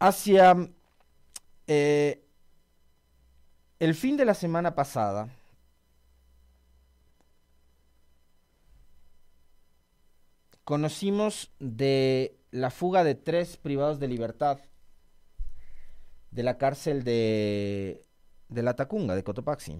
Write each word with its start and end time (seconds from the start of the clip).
Hacia 0.00 0.54
eh, 1.66 2.24
el 3.80 3.94
fin 3.94 4.16
de 4.16 4.24
la 4.24 4.34
semana 4.34 4.74
pasada, 4.74 5.28
conocimos 10.64 11.50
de 11.58 12.38
la 12.50 12.70
fuga 12.70 13.02
de 13.04 13.14
tres 13.14 13.56
privados 13.56 13.98
de 13.98 14.08
libertad 14.08 14.60
de 16.30 16.42
la 16.42 16.58
cárcel 16.58 17.04
de, 17.04 18.04
de 18.48 18.62
la 18.62 18.74
Tacunga, 18.76 19.14
de 19.14 19.24
Cotopaxi. 19.24 19.78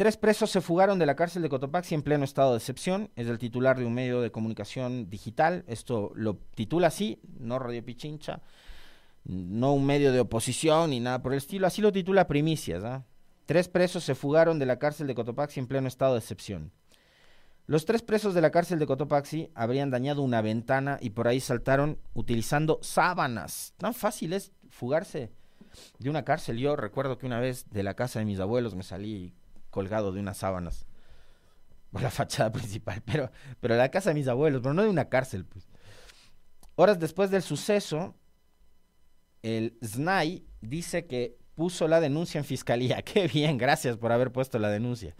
Tres 0.00 0.16
presos 0.16 0.50
se 0.50 0.62
fugaron 0.62 0.98
de 0.98 1.04
la 1.04 1.14
cárcel 1.14 1.42
de 1.42 1.50
Cotopaxi 1.50 1.94
en 1.94 2.00
pleno 2.00 2.24
estado 2.24 2.52
de 2.52 2.56
excepción. 2.56 3.10
Es 3.16 3.26
el 3.26 3.38
titular 3.38 3.78
de 3.78 3.84
un 3.84 3.92
medio 3.92 4.22
de 4.22 4.32
comunicación 4.32 5.10
digital. 5.10 5.62
Esto 5.66 6.10
lo 6.14 6.38
titula 6.54 6.86
así, 6.86 7.20
no 7.38 7.58
Radio 7.58 7.84
Pichincha, 7.84 8.40
no 9.26 9.74
un 9.74 9.84
medio 9.84 10.10
de 10.10 10.20
oposición 10.20 10.88
ni 10.88 11.00
nada 11.00 11.20
por 11.20 11.32
el 11.32 11.36
estilo. 11.36 11.66
Así 11.66 11.82
lo 11.82 11.92
titula 11.92 12.28
Primicias. 12.28 12.82
¿ah? 12.82 13.04
Tres 13.44 13.68
presos 13.68 14.02
se 14.02 14.14
fugaron 14.14 14.58
de 14.58 14.64
la 14.64 14.78
cárcel 14.78 15.06
de 15.06 15.14
Cotopaxi 15.14 15.60
en 15.60 15.66
pleno 15.66 15.86
estado 15.86 16.14
de 16.14 16.20
excepción. 16.20 16.72
Los 17.66 17.84
tres 17.84 18.00
presos 18.00 18.32
de 18.32 18.40
la 18.40 18.50
cárcel 18.50 18.78
de 18.78 18.86
Cotopaxi 18.86 19.50
habrían 19.54 19.90
dañado 19.90 20.22
una 20.22 20.40
ventana 20.40 20.96
y 21.02 21.10
por 21.10 21.28
ahí 21.28 21.40
saltaron 21.40 21.98
utilizando 22.14 22.78
sábanas. 22.80 23.74
Tan 23.76 23.92
fácil 23.92 24.32
es 24.32 24.50
fugarse 24.70 25.30
de 25.98 26.08
una 26.08 26.24
cárcel. 26.24 26.56
Yo 26.56 26.74
recuerdo 26.74 27.18
que 27.18 27.26
una 27.26 27.38
vez 27.38 27.68
de 27.68 27.82
la 27.82 27.92
casa 27.92 28.18
de 28.18 28.24
mis 28.24 28.40
abuelos 28.40 28.74
me 28.74 28.82
salí 28.82 29.34
colgado 29.70 30.12
de 30.12 30.20
unas 30.20 30.38
sábanas 30.38 30.86
por 31.90 32.02
la 32.02 32.10
fachada 32.10 32.52
principal, 32.52 33.02
pero, 33.04 33.30
pero 33.60 33.76
la 33.76 33.90
casa 33.90 34.10
de 34.10 34.14
mis 34.14 34.28
abuelos, 34.28 34.60
pero 34.62 34.74
no 34.74 34.82
de 34.82 34.88
una 34.88 35.08
cárcel, 35.08 35.44
pues. 35.44 35.68
Horas 36.76 36.98
después 36.98 37.30
del 37.30 37.42
suceso, 37.42 38.14
el 39.42 39.76
SNAI 39.82 40.46
dice 40.60 41.06
que 41.06 41.38
puso 41.54 41.88
la 41.88 42.00
denuncia 42.00 42.38
en 42.38 42.44
fiscalía. 42.44 43.02
Qué 43.04 43.28
bien, 43.28 43.58
gracias 43.58 43.96
por 43.96 44.12
haber 44.12 44.32
puesto 44.32 44.58
la 44.58 44.70
denuncia. 44.70 45.14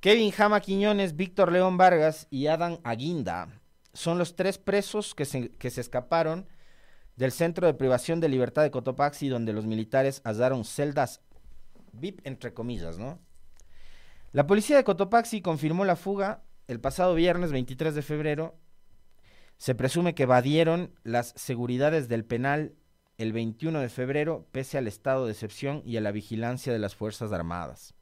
Kevin 0.00 0.30
Jama 0.30 0.60
Quiñones, 0.60 1.16
Víctor 1.16 1.50
León 1.50 1.76
Vargas 1.76 2.28
y 2.30 2.46
Adam 2.46 2.78
Aguinda 2.84 3.48
son 3.94 4.18
los 4.18 4.36
tres 4.36 4.58
presos 4.58 5.14
que 5.14 5.24
se, 5.24 5.50
que 5.50 5.70
se 5.70 5.80
escaparon 5.80 6.46
del 7.16 7.32
centro 7.32 7.66
de 7.66 7.74
privación 7.74 8.20
de 8.20 8.28
libertad 8.28 8.62
de 8.62 8.70
Cotopaxi, 8.70 9.28
donde 9.28 9.52
los 9.52 9.66
militares 9.66 10.20
hallaron 10.24 10.64
celdas 10.64 11.20
VIP, 11.92 12.20
entre 12.24 12.52
comillas, 12.52 12.98
¿no? 12.98 13.18
La 14.34 14.48
policía 14.48 14.76
de 14.76 14.82
Cotopaxi 14.82 15.42
confirmó 15.42 15.84
la 15.84 15.94
fuga 15.94 16.42
el 16.66 16.80
pasado 16.80 17.14
viernes 17.14 17.52
23 17.52 17.94
de 17.94 18.02
febrero. 18.02 18.56
Se 19.58 19.76
presume 19.76 20.16
que 20.16 20.24
evadieron 20.24 20.90
las 21.04 21.34
seguridades 21.36 22.08
del 22.08 22.24
penal 22.24 22.74
el 23.16 23.32
21 23.32 23.78
de 23.78 23.88
febrero, 23.88 24.48
pese 24.50 24.76
al 24.76 24.88
estado 24.88 25.26
de 25.26 25.30
excepción 25.30 25.82
y 25.84 25.98
a 25.98 26.00
la 26.00 26.10
vigilancia 26.10 26.72
de 26.72 26.80
las 26.80 26.96
Fuerzas 26.96 27.30
Armadas. 27.30 27.94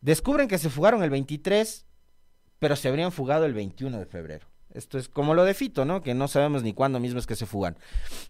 Descubren 0.00 0.48
que 0.48 0.56
se 0.56 0.70
fugaron 0.70 1.02
el 1.02 1.10
23, 1.10 1.84
pero 2.58 2.74
se 2.74 2.88
habrían 2.88 3.12
fugado 3.12 3.44
el 3.44 3.52
21 3.52 3.98
de 3.98 4.06
febrero. 4.06 4.46
Esto 4.72 4.96
es 4.96 5.10
como 5.10 5.34
lo 5.34 5.44
de 5.44 5.52
Fito, 5.52 5.84
¿no? 5.84 6.00
Que 6.00 6.14
no 6.14 6.26
sabemos 6.26 6.62
ni 6.62 6.72
cuándo 6.72 7.00
mismo 7.00 7.18
es 7.18 7.26
que 7.26 7.36
se 7.36 7.44
fugan. 7.44 7.76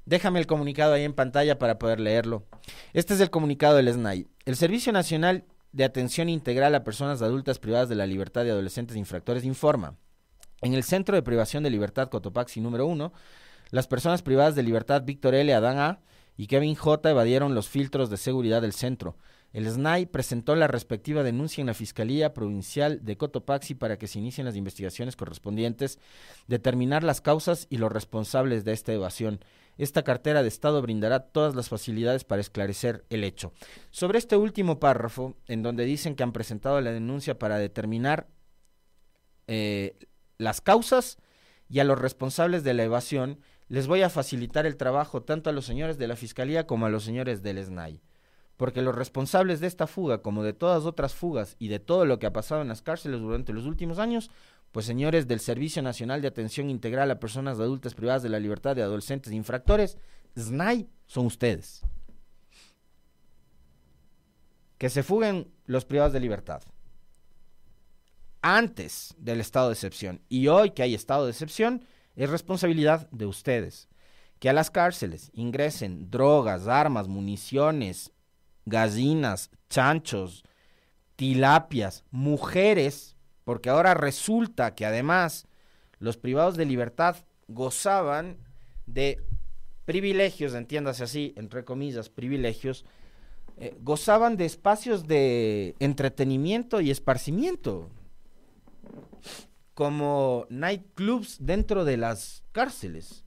Déjame 0.05 0.41
el 0.41 0.49
comunicado 0.49 0.95
ahí 0.95 1.05
en 1.05 1.15
pantalla 1.15 1.61
para 1.61 1.79
poder 1.79 2.01
leerlo. 2.01 2.45
Este 2.93 3.15
es 3.15 3.21
el 3.21 3.31
comunicado 3.31 3.77
del 3.77 3.93
SNAI. 3.93 4.27
El 4.45 4.57
Servicio 4.57 4.93
Nacional 4.93 5.45
de 5.77 5.85
Atención 5.85 6.31
Integral 6.31 6.75
a 6.75 6.85
Personas 6.85 7.21
Adultas 7.21 7.59
Privadas 7.59 7.91
de 7.91 7.97
la 7.97 8.07
Libertad 8.07 8.45
de 8.45 8.51
Adolescentes 8.51 8.97
Infractores 8.97 9.45
informa. 9.45 9.99
En 10.63 10.73
el 10.73 10.83
Centro 10.83 11.15
de 11.15 11.23
Privación 11.23 11.63
de 11.63 11.69
Libertad 11.69 12.09
Cotopaxi 12.09 12.63
número 12.63 12.87
1, 12.87 13.13
las 13.73 13.87
personas 13.87 14.23
privadas 14.23 14.55
de 14.55 14.63
libertad 14.63 15.03
Víctor 15.05 15.35
L. 15.35 15.53
Adán 15.53 15.79
A. 15.79 16.01
y 16.35 16.47
Kevin 16.47 16.77
J. 16.77 17.11
evadieron 17.11 17.55
los 17.55 17.69
filtros 17.69 18.09
de 18.09 18.17
seguridad 18.17 18.63
del 18.63 18.73
centro. 18.73 19.19
El 19.53 19.71
SNAI 19.71 20.07
presentó 20.07 20.57
la 20.57 20.67
respectiva 20.67 21.23
denuncia 21.23 21.61
en 21.61 21.67
la 21.67 21.75
Fiscalía 21.75 22.33
Provincial 22.33 23.05
de 23.05 23.19
Cotopaxi 23.19 23.75
para 23.75 23.99
que 23.99 24.07
se 24.07 24.19
inicien 24.19 24.47
las 24.47 24.57
investigaciones 24.57 25.15
correspondientes, 25.15 25.99
determinar 26.47 27.05
las 27.05 27.21
causas 27.21 27.67
y 27.69 27.77
los 27.77 27.93
responsables 27.93 28.65
de 28.65 28.73
esta 28.73 28.95
evasión. 28.95 29.41
Esta 29.79 30.03
cartera 30.03 30.43
de 30.43 30.49
Estado 30.49 30.81
brindará 30.81 31.21
todas 31.21 31.55
las 31.55 31.69
facilidades 31.69 32.25
para 32.25 32.41
esclarecer 32.41 33.05
el 33.11 33.25
hecho. 33.25 33.53
Sobre 33.91 34.19
este 34.19 34.37
último 34.37 34.81
párrafo, 34.81 35.37
en 35.47 35.63
donde 35.63 35.85
dicen 35.85 36.15
que 36.15 36.23
han 36.23 36.33
presentado 36.33 36.81
la 36.81 36.93
denuncia 36.93 37.39
para 37.39 37.59
determinar 37.59 38.27
eh, 39.47 39.99
las 40.39 40.61
causas 40.61 41.19
y 41.69 41.81
a 41.81 41.85
los 41.85 41.99
responsables 41.99 42.65
de 42.65 42.75
la 42.75 42.85
evasión, 42.85 43.41
les 43.69 43.87
voy 43.87 44.03
a 44.03 44.11
facilitar 44.11 44.65
el 44.65 44.77
trabajo 44.77 45.23
tanto 45.23 45.51
a 45.51 45.53
los 45.53 45.67
señores 45.67 45.99
de 45.99 46.07
la 46.07 46.17
Fiscalía 46.17 46.67
como 46.67 46.87
a 46.87 46.91
los 46.91 47.05
señores 47.05 47.43
del 47.43 47.63
SNAI. 47.63 48.01
Porque 48.57 48.81
los 48.81 48.95
responsables 48.95 49.61
de 49.61 49.67
esta 49.67 49.87
fuga, 49.87 50.23
como 50.23 50.43
de 50.43 50.55
todas 50.55 50.85
otras 50.85 51.15
fugas 51.15 51.57
y 51.59 51.69
de 51.69 51.79
todo 51.79 52.07
lo 52.07 52.19
que 52.19 52.27
ha 52.27 52.33
pasado 52.33 52.63
en 52.63 52.69
las 52.69 52.81
cárceles 52.81 53.21
durante 53.21 53.53
los 53.53 53.67
últimos 53.67 53.99
años, 53.99 54.31
pues 54.77 54.85
señores 54.85 55.27
del 55.27 55.41
Servicio 55.41 55.81
Nacional 55.81 56.21
de 56.21 56.29
Atención 56.29 56.69
Integral 56.69 57.11
a 57.11 57.19
Personas 57.19 57.59
Adultas 57.59 57.95
Privadas 57.95 58.23
de 58.23 58.29
la 58.29 58.39
Libertad 58.39 58.77
de 58.77 58.83
Adolescentes 58.83 59.33
Infractores, 59.33 59.97
SNAI, 60.39 60.87
son 61.07 61.25
ustedes. 61.25 61.81
Que 64.77 64.91
se 64.91 65.03
fuguen 65.03 65.51
los 65.65 65.87
privados 65.87 66.13
de 66.13 66.21
libertad. 66.21 66.61
Antes 68.43 69.15
del 69.17 69.41
estado 69.41 69.69
de 69.69 69.73
excepción. 69.73 70.21
Y 70.29 70.49
hoy 70.49 70.73
que 70.73 70.83
hay 70.83 70.95
estado 70.95 71.25
de 71.25 71.31
excepción, 71.31 71.83
es 72.15 72.29
responsabilidad 72.29 73.09
de 73.11 73.25
ustedes. 73.25 73.89
Que 74.41 74.51
a 74.51 74.53
las 74.53 74.71
cárceles 74.71 75.31
ingresen 75.33 76.11
drogas, 76.11 76.69
armas, 76.69 77.09
municiones, 77.09 78.13
gallinas, 78.67 79.51
chanchos, 79.71 80.45
tilapias, 81.17 82.05
mujeres 82.11 83.16
porque 83.47 83.71
ahora 83.71 83.95
resulta 83.95 84.75
que 84.75 84.85
además 84.85 85.47
los 86.01 86.17
privados 86.17 86.57
de 86.57 86.65
libertad 86.65 87.19
gozaban 87.47 88.39
de 88.87 89.23
privilegios, 89.85 90.53
entiéndase 90.53 91.05
así, 91.05 91.33
entre 91.37 91.65
comillas, 91.65 92.09
privilegios, 92.09 92.85
eh, 93.57 93.77
gozaban 93.83 94.37
de 94.37 94.47
espacios 94.47 95.07
de 95.07 95.77
entretenimiento 95.79 96.81
y 96.81 96.91
esparcimiento, 96.91 97.89
como 99.75 100.47
nightclubs 100.51 101.37
dentro 101.39 101.85
de 101.85 101.99
las 101.99 102.43
cárceles. 102.51 103.23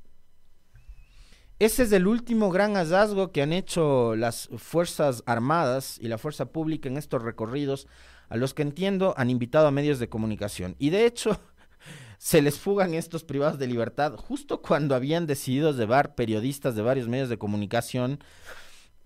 Ese 1.60 1.84
es 1.84 1.94
el 1.94 2.08
último 2.08 2.50
gran 2.50 2.74
hallazgo 2.74 3.32
que 3.32 3.42
han 3.42 3.54
hecho 3.54 4.18
las 4.18 4.50
Fuerzas 4.58 5.24
Armadas 5.26 5.98
y 6.02 6.10
la 6.10 6.18
Fuerza 6.18 6.48
Pública 6.52 6.90
en 6.90 6.98
estos 6.98 7.22
recorridos 7.22 7.88
a 8.30 8.38
los 8.38 8.54
que 8.54 8.62
entiendo 8.62 9.14
han 9.18 9.30
invitado 9.30 9.68
a 9.68 9.72
medios 9.72 10.00
de 10.00 10.10
comunicación. 10.10 10.76
Y 10.80 10.92
de 10.92 11.06
hecho, 11.06 11.40
se 12.18 12.42
les 12.42 12.60
fugan 12.60 12.94
estos 12.94 13.24
privados 13.24 13.60
de 13.60 13.68
libertad 13.68 14.16
justo 14.16 14.62
cuando 14.62 14.96
habían 14.96 15.28
decidido 15.28 15.72
llevar 15.72 16.16
periodistas 16.16 16.76
de 16.76 16.82
varios 16.82 17.08
medios 17.08 17.30
de 17.30 17.38
comunicación 17.38 18.20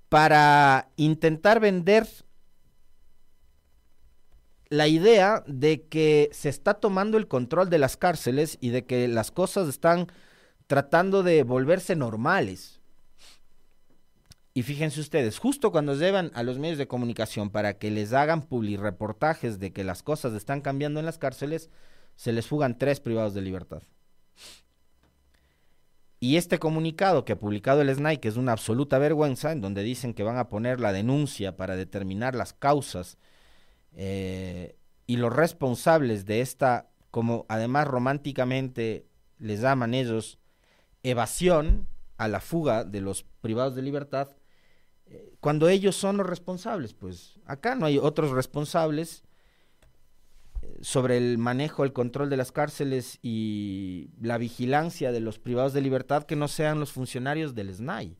para 0.09 0.89
intentar 0.95 1.59
vender 1.59 2.07
la 4.69 4.88
idea 4.88 5.44
de 5.47 5.88
que 5.88 6.29
se 6.34 6.50
está 6.50 6.75
tomando 6.75 7.17
el 7.17 7.28
control 7.28 7.69
de 7.69 7.78
las 7.78 7.95
cárceles 7.95 8.57
y 8.59 8.69
de 8.69 8.85
que 8.85 9.07
las 9.07 9.31
cosas 9.31 9.67
están 9.67 10.07
tratando 10.67 11.23
de 11.23 11.44
volverse 11.44 11.95
normales. 11.95 12.81
Y 14.56 14.62
fíjense 14.62 15.02
ustedes, 15.02 15.40
justo 15.40 15.72
cuando 15.72 15.96
llevan 15.96 16.31
a 16.36 16.44
los 16.44 16.59
medios 16.59 16.78
de 16.78 16.88
comunicación 16.88 17.50
para 17.50 17.80
que 17.80 17.90
les 17.90 18.14
hagan 18.14 18.47
reportajes 18.78 19.58
de 19.59 19.74
que 19.74 19.84
las 19.84 20.03
cosas 20.03 20.34
están 20.34 20.62
cambiando 20.62 21.00
en 21.00 21.08
las 21.08 21.18
cárceles, 21.18 21.72
se 22.16 22.31
les 22.34 22.46
fugan 22.46 22.78
tres 22.78 23.00
privados 23.00 23.34
de 23.34 23.41
libertad. 23.41 23.81
Y 26.19 26.38
este 26.38 26.59
comunicado 26.59 27.26
que 27.26 27.34
ha 27.34 27.40
publicado 27.40 27.82
el 27.82 27.94
SNAI, 27.94 28.20
es 28.23 28.38
una 28.38 28.52
absoluta 28.52 29.00
vergüenza, 29.00 29.52
en 29.52 29.59
donde 29.59 29.84
dicen 29.84 30.14
que 30.14 30.23
van 30.23 30.38
a 30.38 30.47
poner 30.47 30.79
la 30.79 30.94
denuncia 30.94 31.58
para 31.58 31.76
determinar 31.76 32.35
las 32.35 32.53
causas 32.53 33.17
eh, 33.91 34.78
y 35.08 35.17
los 35.17 35.35
responsables 35.35 36.26
de 36.26 36.41
esta, 36.41 36.91
como 37.11 37.46
además 37.49 37.88
románticamente 37.88 39.08
les 39.38 39.61
llaman 39.61 39.96
ellos, 39.96 40.40
evasión 41.02 41.88
a 42.17 42.28
la 42.28 42.40
fuga 42.40 42.85
de 42.85 43.02
los 43.02 43.26
privados 43.41 43.76
de 43.76 43.82
libertad, 43.82 44.29
cuando 45.40 45.67
ellos 45.67 45.96
son 45.96 46.17
los 46.17 46.28
responsables, 46.28 46.94
pues 46.94 47.40
acá 47.46 47.76
no 47.76 47.85
hay 47.85 47.97
otros 47.97 48.32
responsables 48.32 49.23
eh, 50.61 50.78
sobre 50.82 51.17
el 51.17 51.38
manejo, 51.38 51.84
el 51.84 51.91
control 51.91 52.29
de 52.29 52.38
las 52.38 52.53
cárceles 52.53 53.20
y 53.22 54.09
la 54.22 54.38
vigilancia 54.38 55.11
de 55.11 55.20
los 55.20 55.40
privados 55.40 55.73
de 55.73 55.82
libertad 55.82 56.23
que 56.23 56.38
no 56.38 56.47
sean 56.47 56.79
los 56.79 56.94
funcionarios 56.94 57.55
del 57.55 57.73
SNAI. 57.73 58.16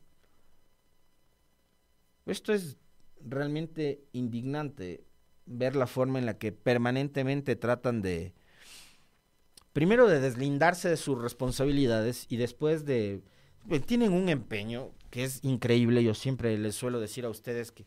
Esto 2.26 2.52
es 2.52 2.76
realmente 3.20 4.04
indignante 4.12 5.04
ver 5.46 5.76
la 5.76 5.86
forma 5.86 6.18
en 6.18 6.26
la 6.26 6.36
que 6.36 6.52
permanentemente 6.52 7.56
tratan 7.56 8.02
de 8.02 8.34
primero 9.72 10.08
de 10.08 10.20
deslindarse 10.20 10.88
de 10.88 10.96
sus 10.96 11.20
responsabilidades 11.20 12.26
y 12.28 12.36
después 12.36 12.84
de... 12.84 13.22
Pues, 13.68 13.84
tienen 13.86 14.12
un 14.12 14.28
empeño 14.28 14.90
que 15.10 15.24
es 15.24 15.40
increíble. 15.42 16.02
Yo 16.02 16.14
siempre 16.14 16.56
les 16.58 16.74
suelo 16.74 17.00
decir 17.00 17.24
a 17.24 17.30
ustedes 17.30 17.72
que 17.72 17.86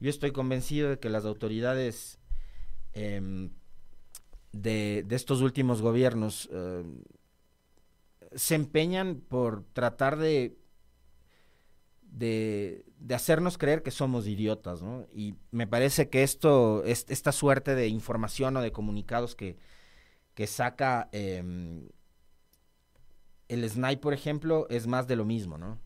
yo 0.00 0.10
estoy 0.10 0.32
convencido 0.32 0.90
de 0.90 0.98
que 0.98 1.08
las 1.08 1.24
autoridades 1.24 2.18
em, 2.92 3.50
de, 4.52 5.06
estos 5.10 5.40
últimos 5.40 5.82
gobiernos 5.82 6.48
em, 6.52 7.02
se 8.34 8.54
empeñan 8.54 9.20
por 9.20 9.64
tratar 9.72 10.18
de, 10.18 10.58
de, 12.02 12.84
hacernos 13.14 13.58
creer 13.58 13.82
que 13.82 13.90
somos 13.90 14.26
idiotas, 14.26 14.82
¿no? 14.82 15.06
Y 15.14 15.34
me 15.50 15.66
parece 15.66 16.08
que 16.08 16.22
esto, 16.22 16.84
esta 16.84 17.32
suerte 17.32 17.74
de 17.74 17.88
información 17.88 18.56
o 18.56 18.62
de 18.62 18.72
comunicados 18.72 19.34
que, 19.34 19.56
que 20.34 20.46
saca 20.46 21.08
em, 21.12 21.88
el 23.48 23.68
SNAI, 23.68 23.96
por 23.96 24.14
ejemplo, 24.14 24.66
es 24.70 24.86
más 24.86 25.06
de 25.06 25.16
lo 25.16 25.24
mismo, 25.24 25.58
¿no? 25.58 25.78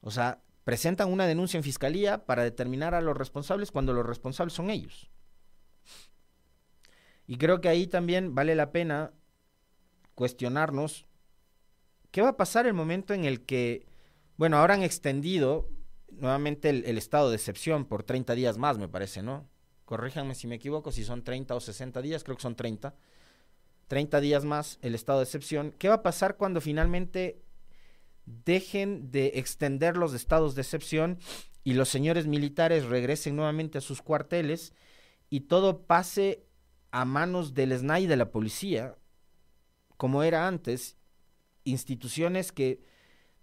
O 0.00 0.10
sea, 0.10 0.42
presentan 0.64 1.12
una 1.12 1.26
denuncia 1.26 1.58
en 1.58 1.64
fiscalía 1.64 2.26
para 2.26 2.44
determinar 2.44 2.94
a 2.94 3.00
los 3.00 3.16
responsables 3.16 3.72
cuando 3.72 3.92
los 3.92 4.06
responsables 4.06 4.52
son 4.52 4.70
ellos. 4.70 5.10
Y 7.26 7.36
creo 7.36 7.60
que 7.60 7.68
ahí 7.68 7.86
también 7.86 8.34
vale 8.34 8.54
la 8.54 8.72
pena 8.72 9.12
cuestionarnos 10.14 11.06
qué 12.10 12.22
va 12.22 12.30
a 12.30 12.36
pasar 12.36 12.66
el 12.66 12.74
momento 12.74 13.14
en 13.14 13.24
el 13.24 13.44
que, 13.44 13.86
bueno, 14.36 14.56
ahora 14.56 14.74
han 14.74 14.82
extendido 14.82 15.68
nuevamente 16.10 16.70
el, 16.70 16.98
estado 16.98 17.30
de 17.30 17.36
excepción 17.36 17.84
por 17.84 18.02
30 18.02 18.34
días 18.34 18.58
más, 18.58 18.78
me 18.78 18.88
parece, 18.88 19.22
¿no? 19.22 19.48
Corríjanme 19.84 20.34
si 20.34 20.46
me 20.46 20.56
equivoco, 20.56 20.90
si 20.90 21.04
son 21.04 21.22
30 21.22 21.54
o 21.54 21.60
60 21.60 22.02
días, 22.02 22.24
creo 22.24 22.36
que 22.36 22.42
son 22.42 22.56
30. 22.56 22.94
30 23.88 24.20
días 24.20 24.44
más 24.44 24.78
el 24.82 24.94
estado 24.94 25.18
de 25.18 25.24
excepción. 25.24 25.74
¿Qué 25.78 25.88
va 25.88 25.96
a 25.96 26.02
pasar 26.02 26.36
cuando 26.36 26.60
finalmente 26.60 27.42
dejen 28.24 29.10
de 29.10 29.32
extender 29.34 29.96
los 29.96 30.14
estados 30.14 30.54
de 30.54 30.62
excepción 30.62 31.18
y 31.64 31.74
los 31.74 31.88
señores 31.88 32.26
militares 32.26 32.84
regresen 32.84 33.36
nuevamente 33.36 33.78
a 33.78 33.82
sus 33.82 34.02
cuarteles 34.02 34.72
y 35.30 35.40
todo 35.40 35.86
pase 35.86 36.46
a 36.90 37.04
manos 37.04 37.54
del 37.54 37.76
SNAI 37.76 38.06
de 38.06 38.16
la 38.16 38.30
policía, 38.30 38.96
como 39.96 40.22
era 40.22 40.46
antes, 40.46 40.96
instituciones 41.64 42.52
que 42.52 42.80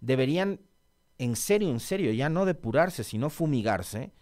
deberían 0.00 0.60
en 1.18 1.36
serio, 1.36 1.70
en 1.70 1.80
serio, 1.80 2.12
ya 2.12 2.28
no 2.28 2.44
depurarse, 2.44 3.04
sino 3.04 3.30
fumigarse, 3.30 4.12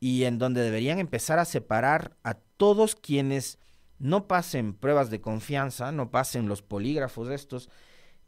y 0.00 0.24
en 0.24 0.38
donde 0.38 0.62
deberían 0.62 0.98
empezar 0.98 1.38
a 1.38 1.44
separar 1.44 2.16
a 2.22 2.34
todos 2.34 2.94
quienes 2.94 3.58
no 3.98 4.26
pasen 4.26 4.74
pruebas 4.74 5.10
de 5.10 5.20
confianza, 5.20 5.92
no 5.92 6.10
pasen 6.10 6.48
los 6.48 6.62
polígrafos 6.62 7.28
estos 7.30 7.70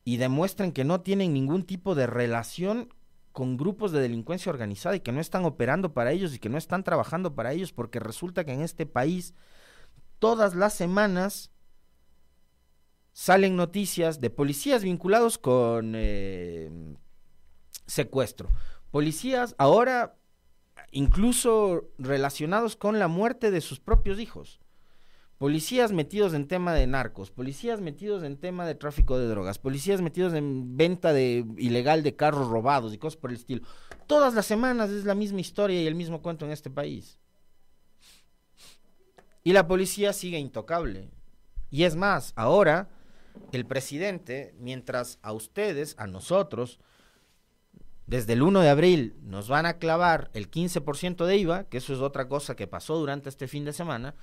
y 0.04 0.18
demuestren 0.18 0.72
que 0.72 0.84
no 0.84 1.00
tienen 1.00 1.32
ningún 1.32 1.64
tipo 1.64 1.94
de 1.94 2.06
relación 2.06 2.88
con 3.32 3.56
grupos 3.56 3.90
de 3.90 4.00
delincuencia 4.00 4.50
organizada 4.50 4.94
y 4.94 5.00
que 5.00 5.10
no 5.10 5.20
están 5.20 5.44
operando 5.44 5.92
para 5.92 6.12
ellos 6.12 6.34
y 6.34 6.38
que 6.38 6.48
no 6.48 6.58
están 6.58 6.84
trabajando 6.84 7.34
para 7.34 7.52
ellos 7.52 7.72
porque 7.72 7.98
resulta 7.98 8.44
que 8.44 8.52
en 8.52 8.60
este 8.60 8.86
país 8.86 9.34
todas 10.20 10.54
las 10.54 10.74
semanas 10.74 11.50
salen 13.12 13.56
noticias 13.56 14.20
de 14.20 14.30
policías 14.30 14.84
vinculados 14.84 15.38
con 15.38 15.94
eh, 15.96 16.96
secuestro, 17.86 18.50
policías 18.90 19.54
ahora 19.58 20.16
incluso 20.90 21.90
relacionados 21.98 22.76
con 22.76 22.98
la 22.98 23.08
muerte 23.08 23.50
de 23.50 23.60
sus 23.60 23.80
propios 23.80 24.20
hijos. 24.20 24.60
Policías 25.38 25.90
metidos 25.92 26.32
en 26.32 26.46
tema 26.46 26.72
de 26.74 26.86
narcos, 26.86 27.30
policías 27.30 27.80
metidos 27.80 28.22
en 28.22 28.36
tema 28.36 28.66
de 28.66 28.76
tráfico 28.76 29.18
de 29.18 29.26
drogas, 29.26 29.58
policías 29.58 30.00
metidos 30.00 30.32
en 30.32 30.76
venta 30.76 31.12
de 31.12 31.44
ilegal 31.58 32.02
de 32.02 32.14
carros 32.14 32.48
robados 32.48 32.94
y 32.94 32.98
cosas 32.98 33.16
por 33.16 33.30
el 33.30 33.36
estilo. 33.36 33.66
Todas 34.06 34.34
las 34.34 34.46
semanas 34.46 34.90
es 34.90 35.04
la 35.04 35.14
misma 35.14 35.40
historia 35.40 35.82
y 35.82 35.86
el 35.86 35.96
mismo 35.96 36.22
cuento 36.22 36.44
en 36.44 36.52
este 36.52 36.70
país. 36.70 37.18
Y 39.42 39.52
la 39.52 39.66
policía 39.66 40.12
sigue 40.12 40.38
intocable. 40.38 41.10
Y 41.70 41.82
es 41.82 41.96
más, 41.96 42.32
ahora 42.36 42.88
el 43.52 43.66
presidente, 43.66 44.54
mientras 44.60 45.18
a 45.22 45.32
ustedes, 45.32 45.96
a 45.98 46.06
nosotros, 46.06 46.78
desde 48.06 48.34
el 48.34 48.42
1 48.42 48.60
de 48.60 48.68
abril 48.68 49.16
nos 49.22 49.48
van 49.48 49.66
a 49.66 49.78
clavar 49.78 50.30
el 50.34 50.50
15% 50.50 51.24
de 51.24 51.36
IVA, 51.38 51.64
que 51.64 51.78
eso 51.78 51.92
es 51.92 52.00
otra 52.00 52.28
cosa 52.28 52.54
que 52.54 52.66
pasó 52.66 52.96
durante 52.96 53.28
este 53.28 53.48
fin 53.48 53.64
de 53.64 53.72
semana, 53.72 54.14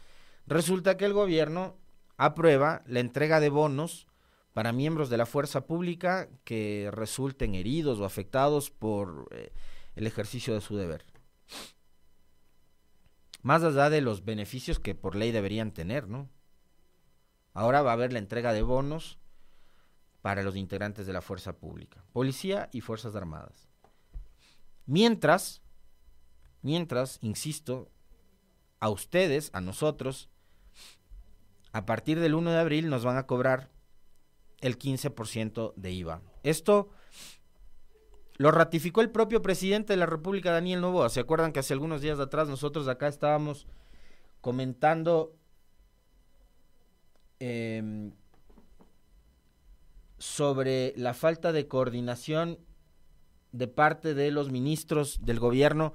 Resulta 0.47 0.97
que 0.97 1.05
el 1.05 1.13
gobierno 1.13 1.77
aprueba 2.17 2.83
la 2.85 2.99
entrega 2.99 3.39
de 3.39 3.49
bonos 3.49 4.07
para 4.53 4.73
miembros 4.73 5.09
de 5.09 5.17
la 5.17 5.25
fuerza 5.25 5.65
pública 5.65 6.29
que 6.43 6.89
resulten 6.91 7.55
heridos 7.55 7.99
o 7.99 8.05
afectados 8.05 8.69
por 8.69 9.27
eh, 9.31 9.53
el 9.95 10.07
ejercicio 10.07 10.53
de 10.53 10.61
su 10.61 10.75
deber. 10.75 11.05
Más 13.41 13.63
allá 13.63 13.89
de 13.89 14.01
los 14.01 14.23
beneficios 14.23 14.79
que 14.79 14.93
por 14.93 15.15
ley 15.15 15.31
deberían 15.31 15.71
tener, 15.71 16.07
¿no? 16.07 16.29
Ahora 17.53 17.81
va 17.81 17.91
a 17.91 17.94
haber 17.94 18.13
la 18.13 18.19
entrega 18.19 18.53
de 18.53 18.61
bonos 18.61 19.19
para 20.21 20.44
los 20.44 20.55
integrantes 20.55 21.07
de 21.07 21.13
la 21.13 21.21
fuerza 21.21 21.57
pública, 21.57 22.03
policía 22.13 22.69
y 22.71 22.81
fuerzas 22.81 23.15
armadas. 23.15 23.67
Mientras, 24.85 25.61
mientras, 26.61 27.17
insisto, 27.21 27.91
a 28.79 28.89
ustedes, 28.89 29.49
a 29.53 29.61
nosotros, 29.61 30.29
a 31.73 31.85
partir 31.85 32.19
del 32.19 32.35
1 32.35 32.51
de 32.51 32.59
abril 32.59 32.89
nos 32.89 33.03
van 33.03 33.18
a 33.18 33.25
cobrar 33.27 33.69
el 34.59 34.77
15% 34.77 35.73
de 35.75 35.91
IVA. 35.91 36.21
Esto 36.44 36.89
lo 38.38 38.51
ratificó 38.51 39.01
el 39.01 39.12
propio 39.12 39.41
presidente 39.41 39.94
de 39.94 39.97
la 39.97 40.06
República, 40.06 40.51
Daniel 40.51 40.81
Novoa. 40.81 41.09
¿Se 41.09 41.19
acuerdan 41.19 41.51
que 41.51 41.59
hace 41.59 41.73
algunos 41.73 42.01
días 42.01 42.19
atrás 42.19 42.47
nosotros 42.47 42.88
acá 42.88 43.07
estábamos 43.07 43.68
comentando 44.41 45.35
em, 47.39 48.13
sobre 50.18 50.94
la 50.97 51.13
falta 51.13 51.51
de 51.51 51.68
coordinación 51.68 52.59
de 53.51 53.68
parte 53.68 54.13
de 54.13 54.31
los 54.31 54.50
ministros 54.50 55.23
del 55.23 55.39
gobierno, 55.39 55.94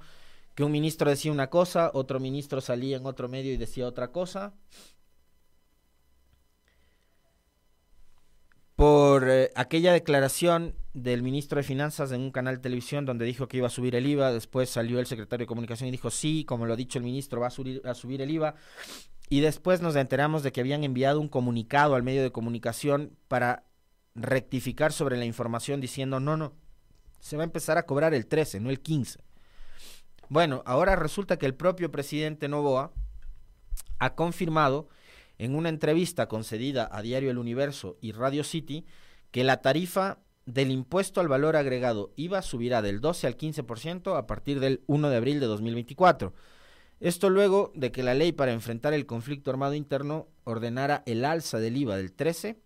que 0.55 0.63
un 0.63 0.71
ministro 0.71 1.09
decía 1.09 1.31
una 1.31 1.49
cosa, 1.49 1.91
otro 1.93 2.19
ministro 2.19 2.61
salía 2.61 2.97
en 2.97 3.05
otro 3.05 3.27
medio 3.27 3.53
y 3.53 3.57
decía 3.57 3.87
otra 3.87 4.11
cosa? 4.11 4.53
Por 8.77 9.27
eh, 9.27 9.51
aquella 9.55 9.91
declaración 9.91 10.75
del 10.93 11.23
ministro 11.23 11.57
de 11.57 11.63
Finanzas 11.63 12.11
en 12.11 12.21
un 12.21 12.29
canal 12.29 12.57
de 12.57 12.61
televisión 12.61 13.07
donde 13.07 13.25
dijo 13.25 13.47
que 13.47 13.57
iba 13.57 13.65
a 13.65 13.71
subir 13.71 13.95
el 13.95 14.05
IVA, 14.05 14.31
después 14.31 14.69
salió 14.69 14.99
el 14.99 15.07
secretario 15.07 15.45
de 15.45 15.47
Comunicación 15.47 15.87
y 15.87 15.91
dijo 15.91 16.11
sí, 16.11 16.45
como 16.45 16.67
lo 16.67 16.73
ha 16.73 16.77
dicho 16.77 16.99
el 16.99 17.03
ministro, 17.03 17.41
va 17.41 17.47
a 17.47 17.49
subir, 17.49 17.81
a 17.85 17.95
subir 17.95 18.21
el 18.21 18.29
IVA, 18.29 18.53
y 19.29 19.39
después 19.39 19.81
nos 19.81 19.95
enteramos 19.95 20.43
de 20.43 20.51
que 20.51 20.61
habían 20.61 20.83
enviado 20.83 21.19
un 21.19 21.27
comunicado 21.27 21.95
al 21.95 22.03
medio 22.03 22.21
de 22.21 22.31
comunicación 22.31 23.17
para 23.27 23.63
rectificar 24.13 24.93
sobre 24.93 25.17
la 25.17 25.25
información 25.25 25.81
diciendo 25.81 26.19
no, 26.19 26.37
no, 26.37 26.53
se 27.19 27.35
va 27.35 27.41
a 27.41 27.45
empezar 27.45 27.79
a 27.79 27.87
cobrar 27.87 28.13
el 28.13 28.27
13, 28.27 28.59
no 28.59 28.69
el 28.69 28.79
15. 28.79 29.23
Bueno, 30.29 30.61
ahora 30.67 30.95
resulta 30.95 31.37
que 31.37 31.47
el 31.47 31.55
propio 31.55 31.91
presidente 31.91 32.47
Novoa 32.47 32.93
ha 33.97 34.13
confirmado 34.13 34.87
en 35.37 35.55
una 35.55 35.69
entrevista 35.69 36.27
concedida 36.27 36.89
a 36.91 37.01
Diario 37.01 37.31
El 37.31 37.37
Universo 37.37 37.97
y 38.01 38.11
Radio 38.11 38.43
City 38.43 38.85
que 39.31 39.43
la 39.43 39.61
tarifa 39.61 40.19
del 40.45 40.71
impuesto 40.71 41.19
al 41.19 41.27
valor 41.27 41.55
agregado 41.55 42.13
IVA 42.15 42.41
subirá 42.41 42.81
del 42.81 43.01
12 43.01 43.27
al 43.27 43.37
15% 43.37 44.17
a 44.17 44.25
partir 44.27 44.59
del 44.59 44.81
1 44.87 45.09
de 45.09 45.17
abril 45.17 45.39
de 45.39 45.45
2024. 45.45 46.33
Esto 46.99 47.29
luego 47.29 47.71
de 47.75 47.91
que 47.91 48.01
la 48.01 48.15
ley 48.15 48.31
para 48.31 48.53
enfrentar 48.53 48.93
el 48.93 49.05
conflicto 49.05 49.51
armado 49.51 49.75
interno 49.75 50.27
ordenara 50.45 51.03
el 51.05 51.25
alza 51.25 51.59
del 51.59 51.77
IVA 51.77 51.97
del 51.97 52.13
13 52.13 52.59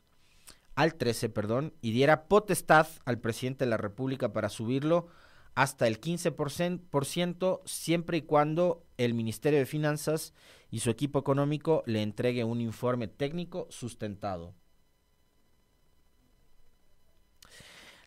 al 0.75 0.95
13, 0.95 1.29
perdón, 1.29 1.73
y 1.81 1.91
diera 1.91 2.25
potestad 2.25 2.87
al 3.03 3.19
presidente 3.19 3.65
de 3.65 3.69
la 3.71 3.77
República 3.77 4.31
para 4.31 4.49
subirlo 4.49 5.07
hasta 5.55 5.87
el 5.87 5.99
15% 5.99 7.61
siempre 7.65 8.17
y 8.17 8.21
cuando 8.21 8.85
el 8.97 9.13
Ministerio 9.13 9.59
de 9.59 9.65
Finanzas 9.65 10.33
y 10.69 10.79
su 10.79 10.89
equipo 10.89 11.19
económico 11.19 11.83
le 11.85 12.01
entregue 12.01 12.43
un 12.43 12.61
informe 12.61 13.07
técnico 13.07 13.67
sustentado. 13.69 14.55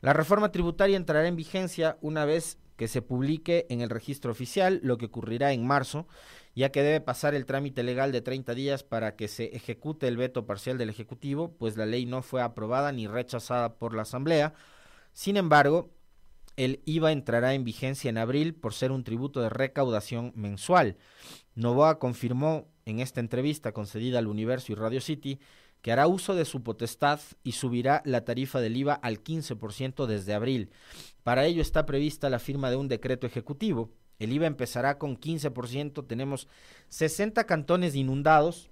La 0.01 0.13
reforma 0.13 0.53
tributaria 0.53 0.97
entrará 0.97 1.27
en 1.27 1.37
vigencia 1.37 1.99
una 2.03 2.25
vez 2.25 2.59
que 2.77 2.89
se 2.89 3.03
publique 3.03 3.67
en 3.71 3.81
el 3.81 3.91
registro 3.91 4.33
oficial, 4.33 4.81
lo 4.83 4.99
que 4.99 5.07
ocurrirá 5.07 5.53
en 5.53 5.67
marzo, 5.67 6.07
ya 6.55 6.71
que 6.71 6.83
debe 6.83 7.01
pasar 7.01 7.35
el 7.35 7.47
trámite 7.47 7.83
legal 7.83 8.13
de 8.13 8.21
30 8.21 8.55
días 8.55 8.83
para 8.83 9.17
que 9.17 9.29
se 9.29 9.57
ejecute 9.57 10.09
el 10.09 10.17
veto 10.17 10.47
parcial 10.47 10.77
del 10.77 10.91
Ejecutivo, 10.91 11.57
pues 11.57 11.77
la 11.77 11.87
ley 11.87 12.07
no 12.07 12.23
fue 12.23 12.43
aprobada 12.43 12.93
ni 12.93 13.07
rechazada 13.07 13.79
por 13.79 13.95
la 13.95 14.03
Asamblea. 14.03 14.55
Sin 15.13 15.37
embargo, 15.37 15.91
el 16.57 16.81
IVA 16.85 17.13
entrará 17.13 17.55
en 17.55 17.65
vigencia 17.65 18.09
en 18.09 18.19
abril 18.19 18.55
por 18.55 18.75
ser 18.75 18.93
un 18.93 19.05
tributo 19.05 19.41
de 19.41 19.49
recaudación 19.49 20.33
mensual. 20.35 20.97
Novoa 21.55 21.99
confirmó 21.99 22.69
en 22.85 23.01
esta 23.01 23.21
entrevista 23.21 23.73
concedida 23.73 24.19
al 24.19 24.27
Universo 24.27 24.73
y 24.73 24.75
Radio 24.75 25.01
City 25.01 25.41
que 25.83 25.93
hará 25.93 26.07
uso 26.07 26.35
de 26.35 26.47
su 26.47 26.63
potestad 26.63 27.21
y 27.43 27.53
subirá 27.53 28.01
la 28.07 28.25
tarifa 28.25 28.61
del 28.61 28.77
IVA 28.77 28.95
al 28.95 29.23
15% 29.23 30.07
desde 30.07 30.33
abril. 30.33 30.71
Para 31.23 31.45
ello 31.45 31.61
está 31.61 31.85
prevista 31.85 32.31
la 32.31 32.39
firma 32.39 32.71
de 32.71 32.77
un 32.77 32.89
decreto 32.89 33.27
ejecutivo. 33.27 33.91
El 34.19 34.33
IVA 34.33 34.47
empezará 34.47 34.97
con 34.97 35.21
15%, 35.21 36.07
tenemos 36.07 36.49
60 36.89 37.45
cantones 37.45 37.97
inundados, 37.97 38.71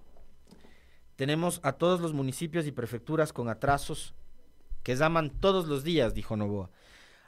tenemos 1.17 1.61
a 1.63 1.73
todos 1.73 2.01
los 2.01 2.15
municipios 2.15 2.67
y 2.67 2.73
prefecturas 2.73 3.33
con 3.35 3.51
atrasos 3.51 4.15
que 4.83 4.97
llaman 4.97 5.31
todos 5.39 5.67
los 5.67 5.85
días, 5.85 6.15
dijo 6.15 6.37
Novoa. 6.37 6.71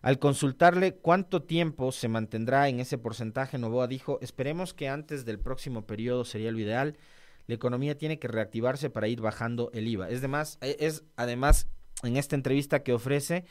Al 0.05 0.19
consultarle 0.19 0.97
cuánto 0.97 1.43
tiempo 1.43 1.91
se 1.91 2.09
mantendrá 2.09 2.69
en 2.69 2.79
ese 2.79 2.99
porcentaje, 2.99 3.59
Novoa 3.59 3.87
dijo, 3.87 4.19
esperemos 4.21 4.75
que 4.75 4.89
antes 4.89 5.25
del 5.25 5.41
próximo 5.41 5.87
periodo 5.87 6.25
sería 6.25 6.53
lo 6.53 6.59
ideal 6.59 6.99
la 7.47 7.55
economía 7.55 7.99
tiene 7.99 8.19
que 8.19 8.29
reactivarse 8.29 8.91
para 8.91 9.09
ir 9.09 9.21
bajando 9.21 9.71
el 9.75 9.89
IVA. 9.89 10.09
Es, 10.09 10.23
e, 10.61 10.77
es 10.81 11.05
además 11.17 11.69
en 12.03 12.17
esta 12.17 12.37
entrevista 12.37 12.83
que 12.83 12.93
ofrece 12.93 13.45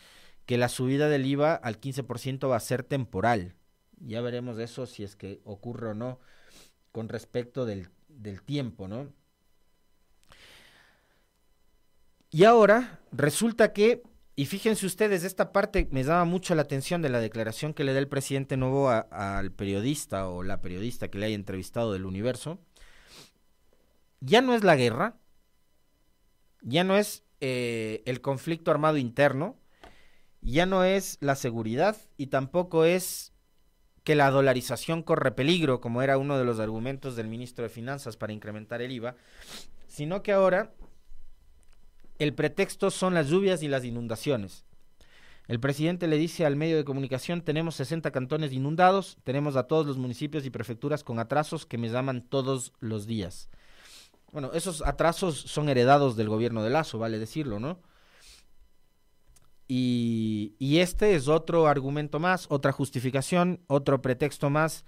que 0.46 0.58
la 0.58 0.70
subida 0.70 1.10
del 1.10 1.26
IVA 1.26 1.56
al 1.56 1.80
15% 1.80 2.50
va 2.50 2.56
a 2.56 2.60
ser 2.60 2.84
temporal. 2.84 3.56
Ya 4.00 4.22
veremos 4.22 4.58
eso 4.60 4.86
si 4.86 5.04
es 5.04 5.16
que 5.16 5.42
ocurre 5.44 5.90
o 5.90 5.94
no 5.94 6.20
con 6.92 7.08
respecto 7.08 7.66
del, 7.66 7.90
del 8.10 8.42
tiempo, 8.42 8.88
¿no? 8.88 9.12
Y 12.30 12.46
ahora 12.46 13.00
resulta 13.12 13.74
que, 13.74 14.02
y 14.36 14.46
fíjense 14.46 14.86
ustedes, 14.86 15.24
esta 15.24 15.52
parte 15.52 15.88
me 15.92 16.04
daba 16.04 16.26
mucho 16.26 16.56
la 16.56 16.64
atención 16.64 17.02
de 17.02 17.10
la 17.10 17.20
declaración 17.20 17.74
que 17.74 17.84
le 17.84 17.94
da 17.94 18.00
el 18.00 18.08
presidente 18.08 18.58
Novo 18.58 18.90
al 18.90 19.52
periodista 19.52 20.28
o 20.28 20.42
la 20.42 20.60
periodista 20.60 21.10
que 21.10 21.20
le 21.20 21.28
haya 21.28 21.36
entrevistado 21.36 21.94
del 21.94 22.06
universo, 22.06 22.60
ya 24.22 24.42
no 24.42 24.56
es 24.56 24.64
la 24.64 24.76
guerra, 24.76 25.18
ya 26.62 26.84
no 26.84 26.98
es 26.98 27.24
eh, 27.42 28.02
el 28.06 28.22
conflicto 28.22 28.72
armado 28.72 28.98
interno, 28.98 29.60
ya 30.42 30.66
no 30.66 30.84
es 30.84 31.18
la 31.22 31.36
seguridad 31.36 31.96
y 32.18 32.28
tampoco 32.28 32.86
es 32.86 33.34
que 34.04 34.16
la 34.16 34.32
dolarización 34.32 35.04
corre 35.04 35.32
peligro, 35.32 35.80
como 35.80 36.02
era 36.02 36.18
uno 36.18 36.38
de 36.38 36.44
los 36.44 36.60
argumentos 36.60 37.16
del 37.16 37.28
ministro 37.28 37.64
de 37.64 37.70
Finanzas 37.70 38.18
para 38.18 38.34
incrementar 38.34 38.82
el 38.82 38.92
IVA, 38.92 39.16
sino 39.88 40.24
que 40.24 40.32
ahora 40.32 40.74
el 42.24 42.34
pretexto 42.34 42.90
son 42.90 43.14
las 43.14 43.30
lluvias 43.30 43.62
y 43.64 43.68
las 43.68 43.86
inundaciones. 43.86 44.66
El 45.48 45.60
presidente 45.60 46.08
le 46.08 46.18
dice 46.18 46.46
al 46.46 46.56
medio 46.56 46.78
de 46.78 46.86
comunicación, 46.86 47.42
tenemos 47.42 47.76
60 47.76 48.12
cantones 48.12 48.54
inundados, 48.54 49.18
tenemos 49.24 49.58
a 49.58 49.64
todos 49.64 49.86
los 49.86 49.98
municipios 49.98 50.46
y 50.46 50.50
prefecturas 50.50 51.04
con 51.04 51.20
atrasos 51.20 51.66
que 51.66 51.78
me 51.78 51.90
llaman 51.90 52.22
todos 52.22 52.72
los 52.80 53.06
días. 53.08 53.50
Bueno, 54.32 54.52
esos 54.54 54.82
atrasos 54.82 55.38
son 55.38 55.68
heredados 55.68 56.16
del 56.16 56.30
gobierno 56.30 56.64
de 56.64 56.70
Lazo, 56.70 56.98
vale 56.98 57.20
decirlo, 57.20 57.60
¿no? 57.60 57.82
Y, 59.68 60.56
y, 60.60 60.80
este 60.80 61.16
es 61.16 61.28
otro 61.28 61.68
argumento 61.68 62.20
más, 62.20 62.48
otra 62.50 62.72
justificación, 62.72 63.62
otro 63.68 64.02
pretexto 64.02 64.50
más 64.50 64.86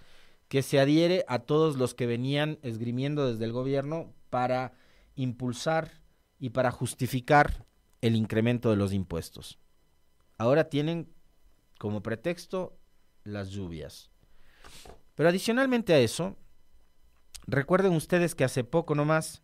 que 0.48 0.62
se 0.62 0.80
adhiere 0.80 1.26
a 1.28 1.40
todos 1.40 1.78
los 1.78 1.94
que 1.96 2.06
venían 2.06 2.60
esgrimiendo 2.62 3.32
desde 3.32 3.46
el 3.46 3.52
gobierno 3.52 4.14
para 4.30 4.74
impulsar 5.16 5.92
y 6.40 6.50
para 6.50 6.72
justificar 6.72 7.66
el 8.02 8.16
incremento 8.16 8.70
de 8.70 8.76
los 8.76 8.94
impuestos. 8.94 9.60
Ahora 10.38 10.70
tienen 10.70 11.10
como 11.80 12.02
pretexto 12.04 12.78
las 13.24 13.50
lluvias. 13.50 14.12
Pero 15.16 15.30
adicionalmente 15.30 15.94
a 15.94 16.00
eso, 16.00 16.38
Recuerden 17.48 17.94
ustedes 17.94 18.34
que 18.34 18.44
hace 18.44 18.64
poco 18.64 18.96
nomás, 18.96 19.44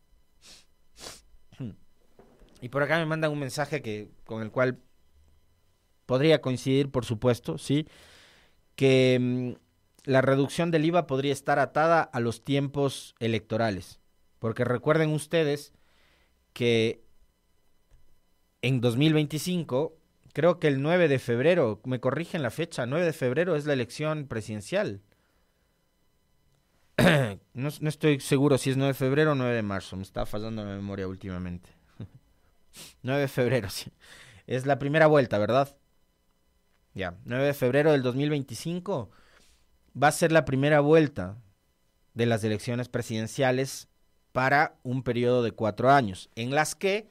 y 2.62 2.70
por 2.70 2.84
acá 2.84 2.98
me 2.98 3.06
mandan 3.06 3.32
un 3.32 3.40
mensaje 3.40 3.82
que, 3.82 4.12
con 4.26 4.42
el 4.42 4.52
cual 4.52 4.80
podría 6.06 6.42
coincidir, 6.42 6.90
por 6.90 7.06
supuesto, 7.06 7.58
sí, 7.58 7.88
que 8.76 9.18
mm, 9.20 10.10
la 10.10 10.22
reducción 10.22 10.72
del 10.72 10.86
IVA 10.86 11.06
podría 11.06 11.34
estar 11.34 11.60
atada 11.60 12.02
a 12.02 12.20
los 12.20 12.44
tiempos 12.44 13.16
electorales. 13.20 14.00
Porque 14.40 14.64
recuerden 14.64 15.12
ustedes 15.12 15.74
que 16.53 17.03
en 18.62 18.81
2025, 18.81 19.98
creo 20.34 20.60
que 20.60 20.67
el 20.67 20.81
9 20.81 21.08
de 21.08 21.20
febrero, 21.20 21.81
me 21.86 22.00
corrigen 22.00 22.43
la 22.43 22.51
fecha, 22.51 22.86
9 22.86 23.05
de 23.05 23.13
febrero 23.13 23.55
es 23.55 23.65
la 23.65 23.74
elección 23.74 24.27
presidencial. 24.27 25.01
no, 27.53 27.67
estoy 27.67 28.20
seguro 28.20 28.58
si 28.58 28.70
es 28.70 28.77
9 28.77 28.89
de 28.89 28.93
febrero 28.93 29.31
o 29.31 29.36
9 29.36 29.55
de 29.55 29.62
marzo. 29.63 29.96
Me 29.96 30.03
está 30.03 30.25
fallando 30.25 30.63
la 30.63 30.75
memoria 30.75 31.08
últimamente. 31.08 31.70
9 33.01 33.22
de 33.22 33.27
febrero, 33.27 33.70
sí. 33.70 33.91
Es 34.48 34.65
la 34.65 34.79
primera 34.79 35.08
vuelta, 35.08 35.38
¿verdad? 35.38 35.75
Ya, 36.93 37.17
9 37.25 37.46
de 37.46 37.53
febrero 37.53 37.91
del 37.93 38.03
2025 38.03 39.12
va 40.01 40.08
a 40.10 40.12
ser 40.12 40.31
la 40.31 40.46
primera 40.46 40.81
vuelta 40.81 41.38
de 42.13 42.25
las 42.25 42.43
elecciones 42.43 42.89
presidenciales 42.89 43.88
para 44.32 44.80
un 44.84 45.04
periodo 45.04 45.44
de 45.44 45.52
cuatro 45.52 45.92
años, 45.92 46.30
en 46.36 46.52
las 46.52 46.76
que 46.76 47.10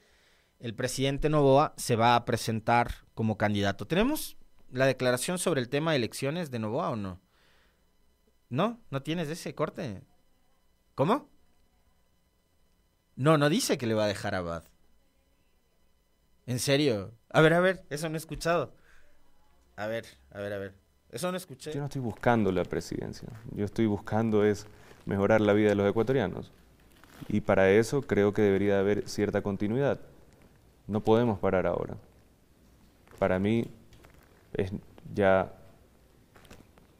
el 0.59 0.75
presidente 0.75 1.29
Novoa 1.29 1.73
se 1.77 1.95
va 1.95 2.15
a 2.15 2.25
presentar 2.25 3.05
como 3.13 3.37
candidato. 3.37 3.87
¿Tenemos 3.87 4.37
la 4.71 4.85
declaración 4.85 5.37
sobre 5.37 5.61
el 5.61 5.69
tema 5.69 5.91
de 5.91 5.97
elecciones 5.97 6.51
de 6.51 6.59
Novoa 6.59 6.89
o 6.91 6.95
no? 6.95 7.19
¿No? 8.49 8.79
¿No 8.89 9.01
tienes 9.01 9.29
ese 9.29 9.55
corte? 9.55 10.03
¿Cómo? 10.95 11.29
No, 13.15 13.37
no 13.37 13.49
dice 13.49 13.77
que 13.77 13.87
le 13.87 13.93
va 13.93 14.05
a 14.05 14.07
dejar 14.07 14.35
a 14.35 14.41
Bad. 14.41 14.63
¿En 16.45 16.59
serio? 16.59 17.13
A 17.29 17.41
ver, 17.41 17.53
a 17.53 17.59
ver, 17.59 17.85
eso 17.89 18.09
no 18.09 18.15
he 18.15 18.17
escuchado. 18.17 18.73
A 19.75 19.87
ver, 19.87 20.05
a 20.31 20.39
ver, 20.39 20.53
a 20.53 20.57
ver. 20.57 20.75
Eso 21.09 21.31
no 21.31 21.37
escuché. 21.37 21.73
Yo 21.73 21.79
no 21.79 21.85
estoy 21.85 22.01
buscando 22.01 22.51
la 22.51 22.63
presidencia. 22.63 23.27
Yo 23.51 23.65
estoy 23.65 23.85
buscando 23.85 24.45
es 24.45 24.65
mejorar 25.05 25.41
la 25.41 25.53
vida 25.53 25.69
de 25.69 25.75
los 25.75 25.89
ecuatorianos. 25.89 26.51
Y 27.27 27.41
para 27.41 27.69
eso 27.71 28.01
creo 28.01 28.33
que 28.33 28.41
debería 28.41 28.79
haber 28.79 29.07
cierta 29.07 29.41
continuidad. 29.41 29.99
No 30.87 31.01
podemos 31.01 31.39
parar 31.39 31.67
ahora. 31.67 31.95
Para 33.19 33.39
mí 33.39 33.67
es 34.53 34.71
ya 35.13 35.53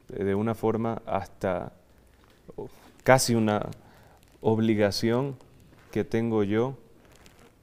de 0.08 0.36
una 0.36 0.56
forma 0.56 1.02
hasta 1.06 1.72
casi 3.04 3.36
una 3.36 3.68
obligación 4.42 5.36
que 5.92 6.04
tengo 6.04 6.44
yo 6.44 6.78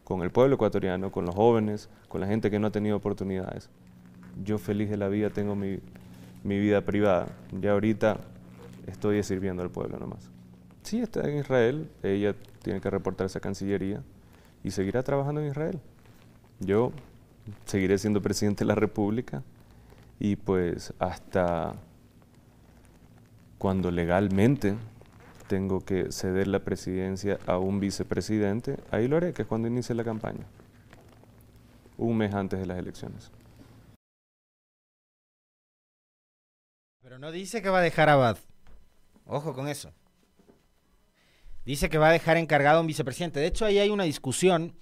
con 0.04 0.22
el 0.22 0.30
pueblo 0.30 0.54
ecuatoriano, 0.54 1.12
con 1.12 1.26
los 1.26 1.34
jóvenes, 1.34 1.88
con 2.08 2.20
la 2.20 2.26
gente 2.26 2.50
que 2.50 2.58
no 2.58 2.68
ha 2.68 2.70
tenido 2.70 2.96
oportunidades. 2.96 3.68
Yo 4.42 4.58
feliz 4.58 4.88
de 4.90 4.96
la 4.96 5.08
vida 5.08 5.30
tengo 5.30 5.54
mi, 5.54 5.80
vida 6.42 6.80
privada. 6.80 7.28
Ya 7.60 7.72
ahorita 7.72 8.18
estoy 8.86 9.22
sirviendo 9.22 9.62
al 9.62 9.70
pueblo 9.70 9.98
nomás. 9.98 10.30
Sí, 10.88 11.02
está 11.02 11.28
en 11.28 11.36
Israel, 11.36 11.90
ella 12.02 12.34
tiene 12.62 12.80
que 12.80 12.88
reportarse 12.88 13.36
a 13.36 13.42
Cancillería 13.42 14.02
y 14.64 14.70
seguirá 14.70 15.02
trabajando 15.02 15.42
en 15.42 15.48
Israel. 15.48 15.78
Yo 16.60 16.92
seguiré 17.66 17.98
siendo 17.98 18.22
presidente 18.22 18.64
de 18.64 18.68
la 18.68 18.74
República 18.74 19.42
y 20.18 20.36
pues 20.36 20.94
hasta 20.98 21.74
cuando 23.58 23.90
legalmente 23.90 24.76
tengo 25.46 25.84
que 25.84 26.10
ceder 26.10 26.48
la 26.48 26.60
presidencia 26.60 27.38
a 27.46 27.58
un 27.58 27.80
vicepresidente, 27.80 28.78
ahí 28.90 29.08
lo 29.08 29.18
haré, 29.18 29.34
que 29.34 29.42
es 29.42 29.48
cuando 29.48 29.68
inicie 29.68 29.94
la 29.94 30.04
campaña, 30.04 30.46
un 31.98 32.16
mes 32.16 32.32
antes 32.32 32.60
de 32.60 32.64
las 32.64 32.78
elecciones. 32.78 33.30
Pero 37.02 37.18
no 37.18 37.30
dice 37.30 37.60
que 37.60 37.68
va 37.68 37.80
a 37.80 37.82
dejar 37.82 38.08
a 38.08 38.14
Abad. 38.14 38.38
Ojo 39.26 39.52
con 39.52 39.68
eso. 39.68 39.92
Dice 41.68 41.90
que 41.90 41.98
va 41.98 42.08
a 42.08 42.12
dejar 42.12 42.38
encargado 42.38 42.78
a 42.78 42.80
un 42.80 42.86
vicepresidente. 42.86 43.40
De 43.40 43.46
hecho, 43.46 43.66
ahí 43.66 43.78
hay 43.78 43.90
una 43.90 44.04
discusión 44.04 44.74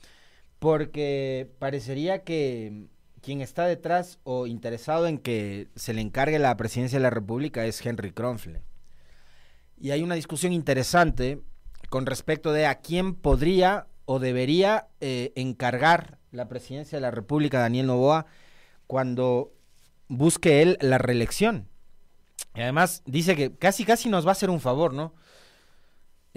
porque 0.60 1.50
parecería 1.58 2.22
que 2.22 2.86
quien 3.20 3.40
está 3.40 3.66
detrás 3.66 4.20
o 4.22 4.46
interesado 4.46 5.08
en 5.08 5.18
que 5.18 5.66
se 5.74 5.94
le 5.94 6.00
encargue 6.00 6.38
la 6.38 6.56
presidencia 6.56 7.00
de 7.00 7.02
la 7.02 7.10
República 7.10 7.66
es 7.66 7.84
Henry 7.84 8.12
Kronfle. 8.12 8.62
Y 9.76 9.90
hay 9.90 10.04
una 10.04 10.14
discusión 10.14 10.52
interesante 10.52 11.42
con 11.88 12.06
respecto 12.06 12.52
de 12.52 12.66
a 12.66 12.76
quién 12.76 13.16
podría 13.16 13.88
o 14.04 14.20
debería 14.20 14.86
eh, 15.00 15.32
encargar 15.34 16.18
la 16.30 16.46
presidencia 16.46 16.98
de 16.98 17.02
la 17.02 17.10
República 17.10 17.58
Daniel 17.58 17.88
Novoa 17.88 18.26
cuando 18.86 19.52
busque 20.06 20.62
él 20.62 20.78
la 20.80 20.98
reelección. 20.98 21.68
Y 22.54 22.60
además 22.60 23.02
dice 23.06 23.34
que 23.34 23.56
casi 23.56 23.84
casi 23.84 24.08
nos 24.08 24.24
va 24.24 24.28
a 24.28 24.38
hacer 24.38 24.50
un 24.50 24.60
favor, 24.60 24.94
¿no? 24.94 25.14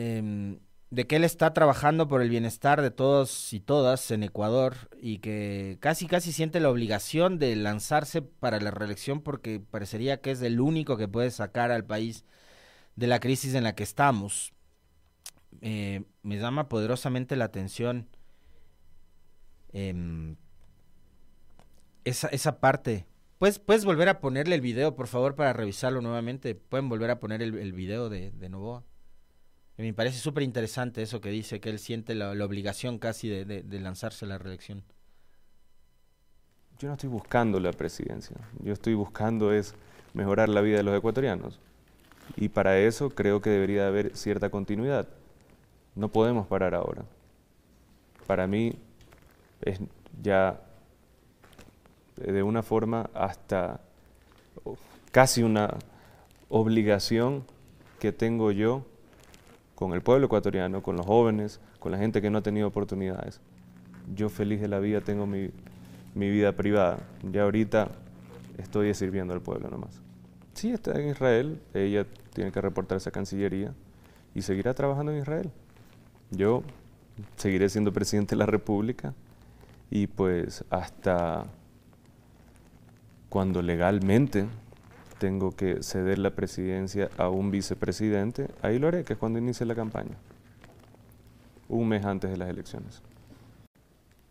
Em, 0.02 0.60
de 0.92 1.08
que 1.08 1.18
él 1.18 1.26
está 1.26 1.54
trabajando 1.54 2.08
por 2.08 2.22
el 2.22 2.30
bienestar 2.30 2.82
de 2.82 2.90
todos 2.90 3.52
y 3.52 3.60
todas 3.60 4.12
en 4.12 4.24
Ecuador 4.24 4.76
y 5.02 5.18
que 5.18 5.78
casi 5.82 6.08
casi 6.08 6.32
siente 6.32 6.62
la 6.62 6.70
obligación 6.70 7.38
de 7.38 7.54
lanzarse 7.58 8.22
para 8.22 8.62
la 8.62 8.72
reelección 8.72 9.20
porque 9.20 9.60
parecería 9.60 10.22
que 10.22 10.32
es 10.32 10.42
el 10.42 10.62
único 10.62 10.96
que 10.96 11.10
puede 11.10 11.32
sacar 11.32 11.72
al 11.72 11.84
país 11.84 12.24
de 12.96 13.08
la 13.08 13.20
crisis 13.20 13.56
en 13.56 13.66
la 13.66 13.76
que 13.76 13.84
estamos. 13.84 14.54
Eh, 15.62 16.06
me 16.24 16.38
llama 16.38 16.70
poderosamente 16.70 17.36
la 17.36 17.46
atención 17.46 18.08
em, 19.74 20.38
esa, 22.06 22.30
esa 22.30 22.62
parte. 22.62 23.06
¿Puedes, 23.38 23.60
¿Puedes 23.60 23.84
volver 23.84 24.08
a 24.08 24.22
ponerle 24.22 24.56
el 24.56 24.62
video, 24.62 24.96
por 24.96 25.08
favor, 25.08 25.36
para 25.36 25.52
revisarlo 25.52 26.00
nuevamente? 26.00 26.56
¿Pueden 26.56 26.88
volver 26.88 27.12
a 27.12 27.20
poner 27.20 27.42
el, 27.42 27.58
el 27.58 27.74
video 27.74 28.08
de, 28.10 28.32
de 28.32 28.50
Novoa? 28.50 28.86
Me 29.80 29.94
parece 29.94 30.18
súper 30.18 30.44
interesante 30.44 31.02
eso 31.02 31.22
que 31.22 31.30
dice, 31.30 31.62
que 31.62 31.70
él 31.70 31.80
siente 31.80 32.14
la, 32.14 32.32
obligación 32.32 33.00
casi 33.00 33.30
de, 33.30 33.46
de, 33.46 33.64
de 33.64 33.80
lanzarse 33.80 34.26
a 34.26 34.28
la 34.28 34.38
reelección. 34.38 34.84
Yo 36.80 36.90
no 36.90 36.96
estoy 36.96 37.08
buscando 37.08 37.62
la 37.62 37.72
presidencia, 37.72 38.36
yo 38.60 38.74
estoy 38.74 38.94
buscando 38.94 39.54
es 39.54 39.74
mejorar 40.14 40.50
la 40.50 40.60
vida 40.60 40.78
de 40.78 40.84
los 40.84 40.98
ecuatorianos. 40.98 41.62
Y 42.36 42.50
para 42.50 42.78
eso 42.78 43.10
creo 43.12 43.42
que 43.42 43.52
debería 43.52 43.88
haber 43.88 44.18
cierta 44.18 44.50
continuidad. 44.50 45.08
No 45.96 46.10
podemos 46.10 46.46
parar 46.48 46.76
ahora. 46.76 47.06
Para 48.28 48.48
mí 48.48 48.74
es 49.62 49.80
ya 50.22 50.60
de 52.18 52.44
una 52.44 52.64
forma 52.64 53.10
hasta 53.14 53.80
casi 55.12 55.42
una 55.42 55.74
obligación 56.50 57.46
que 57.98 58.12
tengo 58.12 58.52
yo 58.52 58.86
con 59.80 59.94
el 59.94 60.02
pueblo 60.02 60.26
ecuatoriano, 60.26 60.84
con 60.84 60.98
los 60.98 61.06
jóvenes, 61.06 61.62
con 61.80 61.94
la 61.94 61.98
gente 61.98 62.22
que 62.22 62.30
no 62.30 62.40
ha 62.40 62.42
tenido 62.42 62.68
oportunidades. 62.68 63.40
Yo 64.14 64.28
feliz 64.28 64.60
de 64.60 64.68
la 64.68 64.80
vida 64.80 65.00
tengo 65.00 65.26
mi, 65.26 65.52
mi 66.16 66.30
vida 66.30 66.52
privada. 66.52 67.00
Ya 67.32 67.44
ahorita 67.44 67.88
estoy 68.58 68.94
sirviendo 68.94 69.34
al 69.34 69.40
pueblo 69.40 69.70
nomás. 69.70 70.02
Sí, 70.54 70.72
está 70.72 71.00
en 71.00 71.08
Israel, 71.08 71.62
ella 71.74 72.06
tiene 72.34 72.52
que 72.52 72.60
reportarse 72.60 73.08
a 73.08 73.14
Cancillería 73.14 73.74
y 74.36 74.42
seguirá 74.42 74.74
trabajando 74.74 75.14
en 75.14 75.20
Israel. 75.20 75.50
Yo 76.30 76.62
seguiré 77.38 77.70
siendo 77.70 77.94
presidente 77.94 78.36
de 78.36 78.40
la 78.40 78.48
República 78.48 79.14
y 79.90 80.08
pues 80.08 80.66
hasta 80.70 81.46
cuando 83.30 83.62
legalmente 83.62 84.46
tengo 85.20 85.52
que 85.52 85.84
ceder 85.84 86.18
la 86.18 86.32
presidencia 86.32 87.10
a 87.18 87.30
un 87.30 87.52
vicepresidente, 87.52 88.48
ahí 88.62 88.80
lo 88.80 88.88
haré, 88.88 89.04
que 89.04 89.14
es 89.14 89.20
cuando 89.20 89.38
inicie 89.38 89.66
la 89.66 89.76
campaña, 89.76 90.16
un 91.68 91.88
mes 91.88 92.04
antes 92.06 92.32
de 92.32 92.38
las 92.38 92.50
elecciones. 92.50 93.04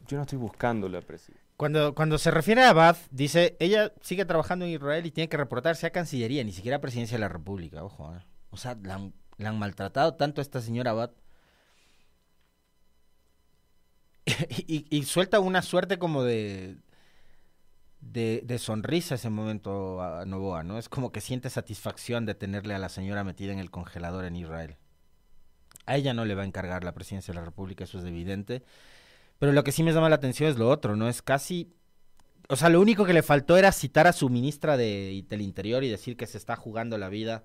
Yo 0.08 0.16
no 0.16 0.22
estoy 0.22 0.38
buscando 0.38 0.88
la 0.88 1.00
presidencia. 1.02 1.46
Cuando, 1.56 1.94
cuando 1.94 2.18
se 2.18 2.30
refiere 2.30 2.62
a 2.62 2.70
Abad, 2.70 2.96
dice, 3.10 3.56
ella 3.60 3.92
sigue 4.00 4.24
trabajando 4.24 4.64
en 4.64 4.72
Israel 4.72 5.04
y 5.04 5.10
tiene 5.10 5.28
que 5.28 5.36
reportarse 5.36 5.86
a 5.86 5.90
Cancillería, 5.90 6.42
ni 6.44 6.52
siquiera 6.52 6.78
a 6.78 6.80
Presidencia 6.80 7.16
de 7.16 7.20
la 7.20 7.28
República, 7.28 7.84
ojo. 7.84 8.14
¿eh? 8.14 8.20
O 8.50 8.56
sea, 8.56 8.76
la 8.82 8.94
han, 8.94 9.58
maltratado 9.58 10.14
tanto 10.14 10.40
a 10.40 10.42
esta 10.42 10.60
señora 10.60 10.92
Abad. 10.92 11.10
y, 14.66 15.02
suelta 15.04 15.40
una 15.40 15.62
suerte 15.62 15.98
como 15.98 16.22
de, 16.22 16.76
de, 18.00 18.58
sonrisa 18.58 19.16
ese 19.16 19.30
momento 19.30 20.00
a 20.02 20.24
Novoa, 20.24 20.62
¿no? 20.62 20.78
Es 20.78 20.88
como 20.88 21.12
que 21.12 21.20
siente 21.20 21.50
satisfacción 21.50 22.26
de 22.26 22.34
tenerle 22.34 22.74
a 22.74 22.78
la 22.78 22.88
señora 22.88 23.24
metida 23.24 23.52
en 23.52 23.58
el 23.58 23.70
congelador 23.70 24.24
en 24.24 24.36
Israel. 24.36 24.76
A 25.86 25.96
ella 25.96 26.14
no 26.14 26.24
le 26.24 26.34
va 26.34 26.42
a 26.42 26.46
encargar 26.46 26.84
la 26.84 26.94
presidencia 26.94 27.32
de 27.32 27.40
la 27.40 27.44
República, 27.44 27.84
eso 27.84 27.98
es 27.98 28.04
evidente. 28.04 28.62
Pero 29.38 29.52
lo 29.52 29.64
que 29.64 29.72
sí 29.72 29.82
me 29.82 29.92
llama 29.92 30.08
la 30.08 30.16
atención 30.16 30.50
es 30.50 30.58
lo 30.58 30.68
otro, 30.68 30.96
¿no? 30.96 31.08
Es 31.08 31.22
casi... 31.22 31.72
O 32.48 32.56
sea, 32.56 32.68
lo 32.70 32.80
único 32.80 33.04
que 33.04 33.12
le 33.12 33.22
faltó 33.22 33.56
era 33.56 33.72
citar 33.72 34.06
a 34.06 34.12
su 34.12 34.30
ministra 34.30 34.76
de, 34.76 35.24
del 35.28 35.42
Interior 35.42 35.84
y 35.84 35.88
decir 35.88 36.16
que 36.16 36.26
se 36.26 36.38
está 36.38 36.56
jugando 36.56 36.96
la 36.98 37.08
vida 37.08 37.44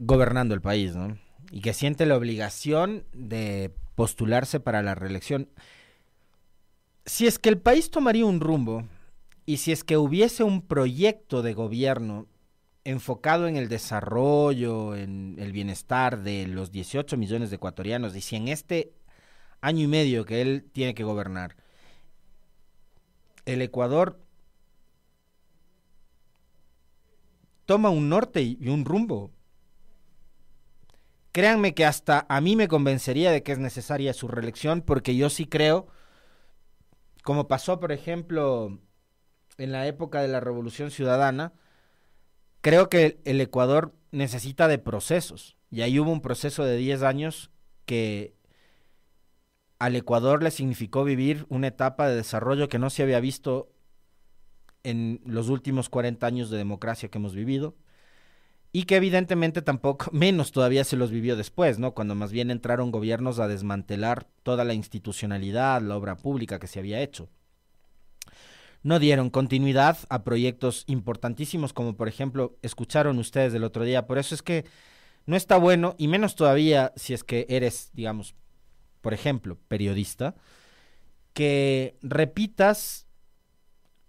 gobernando 0.00 0.54
el 0.54 0.60
país, 0.60 0.94
¿no? 0.94 1.18
Y 1.50 1.60
que 1.60 1.72
siente 1.72 2.06
la 2.06 2.16
obligación 2.16 3.04
de 3.12 3.74
postularse 3.96 4.60
para 4.60 4.82
la 4.82 4.94
reelección. 4.94 5.48
Si 7.04 7.26
es 7.26 7.40
que 7.40 7.48
el 7.48 7.58
país 7.58 7.90
tomaría 7.90 8.24
un 8.24 8.40
rumbo 8.40 8.84
y 9.44 9.56
si 9.56 9.72
es 9.72 9.82
que 9.82 9.96
hubiese 9.96 10.44
un 10.44 10.62
proyecto 10.62 11.42
de 11.42 11.54
gobierno 11.54 12.26
enfocado 12.84 13.48
en 13.48 13.56
el 13.56 13.68
desarrollo, 13.68 14.94
en 14.94 15.36
el 15.38 15.50
bienestar 15.50 16.22
de 16.22 16.46
los 16.46 16.70
18 16.70 17.16
millones 17.16 17.50
de 17.50 17.56
ecuatorianos, 17.56 18.14
y 18.14 18.20
si 18.20 18.36
en 18.36 18.46
este 18.46 18.92
año 19.60 19.82
y 19.82 19.88
medio 19.88 20.24
que 20.24 20.40
él 20.40 20.68
tiene 20.72 20.94
que 20.94 21.02
gobernar, 21.02 21.56
el 23.44 23.62
Ecuador 23.62 24.20
toma 27.64 27.90
un 27.90 28.08
norte 28.08 28.42
y 28.42 28.68
un 28.68 28.84
rumbo, 28.84 29.32
créanme 31.36 31.74
que 31.74 31.84
hasta 31.84 32.24
a 32.30 32.40
mí 32.40 32.56
me 32.56 32.66
convencería 32.66 33.30
de 33.30 33.42
que 33.42 33.52
es 33.52 33.58
necesaria 33.58 34.14
su 34.14 34.26
reelección, 34.26 34.80
porque 34.80 35.16
yo 35.16 35.28
sí 35.28 35.44
creo, 35.44 35.86
como 37.24 37.46
pasó, 37.46 37.78
por 37.78 37.92
ejemplo, 37.92 38.80
en 39.58 39.70
la 39.70 39.86
época 39.86 40.22
de 40.22 40.28
la 40.28 40.40
Revolución 40.40 40.90
Ciudadana, 40.90 41.52
creo 42.62 42.88
que 42.88 43.20
el 43.26 43.38
Ecuador 43.42 43.94
necesita 44.12 44.66
de 44.66 44.78
procesos. 44.78 45.58
Y 45.70 45.82
ahí 45.82 45.98
hubo 45.98 46.10
un 46.10 46.22
proceso 46.22 46.64
de 46.64 46.78
10 46.78 47.02
años 47.02 47.50
que 47.84 48.34
al 49.78 49.94
Ecuador 49.94 50.42
le 50.42 50.50
significó 50.50 51.04
vivir 51.04 51.44
una 51.50 51.66
etapa 51.66 52.08
de 52.08 52.16
desarrollo 52.16 52.70
que 52.70 52.78
no 52.78 52.88
se 52.88 53.02
había 53.02 53.20
visto 53.20 53.68
en 54.84 55.20
los 55.26 55.50
últimos 55.50 55.90
40 55.90 56.26
años 56.26 56.48
de 56.48 56.56
democracia 56.56 57.10
que 57.10 57.18
hemos 57.18 57.34
vivido 57.34 57.76
y 58.76 58.82
que 58.82 58.96
evidentemente 58.96 59.62
tampoco, 59.62 60.10
menos 60.12 60.52
todavía 60.52 60.84
se 60.84 60.96
los 60.96 61.10
vivió 61.10 61.34
después, 61.34 61.78
¿no? 61.78 61.92
Cuando 61.92 62.14
más 62.14 62.30
bien 62.30 62.50
entraron 62.50 62.90
gobiernos 62.90 63.38
a 63.38 63.48
desmantelar 63.48 64.26
toda 64.42 64.64
la 64.64 64.74
institucionalidad, 64.74 65.80
la 65.80 65.96
obra 65.96 66.18
pública 66.18 66.58
que 66.58 66.66
se 66.66 66.80
había 66.80 67.00
hecho 67.00 67.30
no 68.82 68.98
dieron 68.98 69.30
continuidad 69.30 69.96
a 70.10 70.24
proyectos 70.24 70.84
importantísimos 70.88 71.72
como 71.72 71.96
por 71.96 72.06
ejemplo 72.06 72.58
escucharon 72.60 73.18
ustedes 73.18 73.54
el 73.54 73.64
otro 73.64 73.82
día. 73.82 74.06
Por 74.06 74.18
eso 74.18 74.34
es 74.34 74.42
que 74.42 74.66
no 75.24 75.36
está 75.36 75.56
bueno, 75.56 75.94
y 75.96 76.08
menos 76.08 76.36
todavía 76.36 76.92
si 76.96 77.14
es 77.14 77.24
que 77.24 77.46
eres, 77.48 77.88
digamos, 77.94 78.34
por 79.00 79.14
ejemplo, 79.14 79.56
periodista, 79.68 80.34
que 81.32 81.96
repitas 82.02 83.06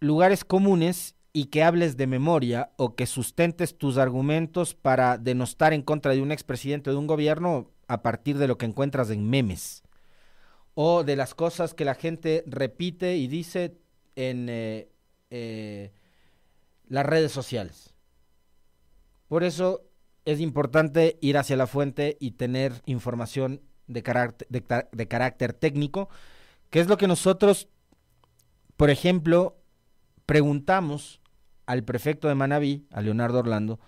lugares 0.01 0.43
comunes 0.43 1.15
y 1.37 1.45
que 1.45 1.61
hables 1.61 1.97
de 1.97 2.07
memoria 2.07 2.71
o 2.77 2.95
que 2.95 3.05
sustentes 3.05 3.77
tus 3.77 3.99
argumentos 3.99 4.73
para 4.73 5.19
denostar 5.19 5.71
en 5.71 5.83
contra 5.83 6.13
de 6.13 6.23
un 6.23 6.31
expresidente 6.31 6.89
o 6.89 6.93
de 6.93 6.97
un 6.97 7.05
gobierno 7.05 7.69
a 7.87 8.01
partir 8.01 8.39
de 8.39 8.47
lo 8.47 8.57
que 8.57 8.65
encuentras 8.65 9.11
en 9.11 9.29
memes 9.29 9.83
o 10.73 11.03
de 11.03 11.15
las 11.15 11.35
cosas 11.35 11.75
que 11.75 11.85
la 11.85 11.93
gente 11.93 12.43
repite 12.47 13.17
y 13.17 13.27
dice 13.27 13.77
en 14.15 14.49
eh, 14.49 14.89
eh, 15.29 15.91
las 16.87 17.05
redes 17.05 17.33
sociales. 17.33 17.93
Por 19.27 19.43
eso 19.43 19.83
es 20.25 20.39
importante 20.39 21.19
ir 21.21 21.37
hacia 21.37 21.55
la 21.55 21.67
fuente 21.67 22.17
y 22.19 22.31
tener 22.31 22.81
información 22.87 23.61
de 23.85 24.01
carácter, 24.01 24.47
de, 24.49 24.87
de 24.91 25.07
carácter 25.07 25.53
técnico, 25.53 26.09
que 26.71 26.79
es 26.79 26.87
lo 26.87 26.97
que 26.97 27.07
nosotros, 27.07 27.67
por 28.75 28.89
ejemplo, 28.89 29.61
preguntamos 30.25 31.21
al 31.67 31.83
prefecto 31.83 32.27
de 32.27 32.35
Manabí, 32.35 32.87
a 32.91 33.01
Leonardo 33.01 33.39
Orlando, 33.39 33.79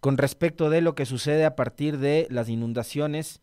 con 0.00 0.18
respecto 0.18 0.70
de 0.70 0.80
lo 0.80 0.94
que 0.94 1.06
sucede 1.06 1.44
a 1.44 1.54
partir 1.54 1.98
de 1.98 2.26
las 2.30 2.48
inundaciones 2.48 3.40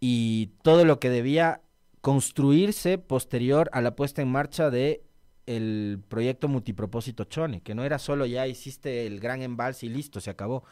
y 0.00 0.50
todo 0.62 0.84
lo 0.84 1.00
que 1.00 1.08
debía 1.10 1.62
construirse 2.00 2.98
posterior 2.98 3.70
a 3.72 3.80
la 3.80 3.96
puesta 3.96 4.22
en 4.22 4.30
marcha 4.30 4.70
de 4.70 5.02
el 5.46 6.02
proyecto 6.08 6.48
multipropósito 6.48 7.24
Chone, 7.24 7.60
que 7.60 7.74
no 7.74 7.84
era 7.84 7.98
solo 7.98 8.26
ya 8.26 8.46
hiciste 8.46 9.06
el 9.06 9.20
gran 9.20 9.42
embalse 9.42 9.86
y 9.86 9.88
listo, 9.88 10.20
se 10.20 10.30
acabó. 10.30 10.64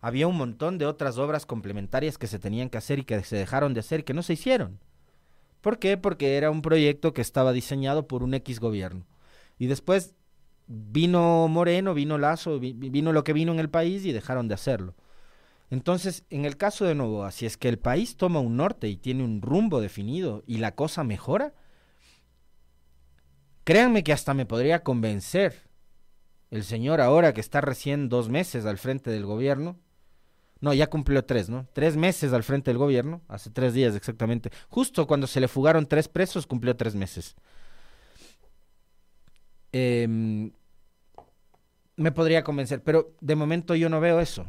Había 0.00 0.28
un 0.28 0.36
montón 0.36 0.78
de 0.78 0.86
otras 0.86 1.18
obras 1.18 1.46
complementarias 1.46 2.18
que 2.18 2.26
se 2.26 2.38
tenían 2.38 2.68
que 2.68 2.78
hacer 2.78 3.00
y 3.00 3.04
que 3.04 3.22
se 3.24 3.36
dejaron 3.36 3.74
de 3.74 3.80
hacer 3.80 4.04
que 4.04 4.14
no 4.14 4.22
se 4.22 4.34
hicieron. 4.34 4.78
¿Por 5.60 5.78
qué? 5.78 5.96
Porque 5.96 6.36
era 6.36 6.50
un 6.50 6.62
proyecto 6.62 7.12
que 7.12 7.22
estaba 7.22 7.52
diseñado 7.52 8.06
por 8.06 8.22
un 8.22 8.34
X 8.34 8.60
gobierno. 8.60 9.06
Y 9.58 9.66
después 9.66 10.14
vino 10.68 11.48
Moreno, 11.48 11.94
vino 11.94 12.18
Lazo, 12.18 12.60
vino 12.60 13.12
lo 13.12 13.24
que 13.24 13.32
vino 13.32 13.52
en 13.52 13.58
el 13.58 13.70
país 13.70 14.04
y 14.04 14.12
dejaron 14.12 14.46
de 14.46 14.54
hacerlo. 14.54 14.94
Entonces, 15.70 16.24
en 16.30 16.44
el 16.44 16.56
caso 16.56 16.84
de 16.84 16.94
Novoa, 16.94 17.32
si 17.32 17.44
es 17.44 17.56
que 17.56 17.68
el 17.68 17.78
país 17.78 18.16
toma 18.16 18.40
un 18.40 18.56
norte 18.56 18.88
y 18.88 18.96
tiene 18.96 19.24
un 19.24 19.42
rumbo 19.42 19.80
definido 19.80 20.42
y 20.46 20.58
la 20.58 20.74
cosa 20.74 21.04
mejora, 21.04 21.52
Créanme 23.68 24.02
que 24.02 24.14
hasta 24.14 24.32
me 24.32 24.46
podría 24.46 24.82
convencer 24.82 25.68
el 26.50 26.64
señor 26.64 27.02
ahora 27.02 27.34
que 27.34 27.42
está 27.42 27.60
recién 27.60 28.08
dos 28.08 28.30
meses 28.30 28.64
al 28.64 28.78
frente 28.78 29.10
del 29.10 29.26
gobierno. 29.26 29.78
No, 30.60 30.72
ya 30.72 30.88
cumplió 30.88 31.26
tres, 31.26 31.50
¿no? 31.50 31.68
Tres 31.74 31.94
meses 31.94 32.32
al 32.32 32.44
frente 32.44 32.70
del 32.70 32.78
gobierno, 32.78 33.20
hace 33.28 33.50
tres 33.50 33.74
días 33.74 33.94
exactamente. 33.94 34.50
Justo 34.70 35.06
cuando 35.06 35.26
se 35.26 35.40
le 35.40 35.48
fugaron 35.48 35.84
tres 35.84 36.08
presos, 36.08 36.46
cumplió 36.46 36.76
tres 36.76 36.94
meses. 36.94 37.36
Eh, 39.72 40.50
me 41.96 42.12
podría 42.12 42.44
convencer, 42.44 42.82
pero 42.82 43.14
de 43.20 43.34
momento 43.34 43.74
yo 43.74 43.88
no 43.88 44.00
veo 44.00 44.20
eso. 44.20 44.46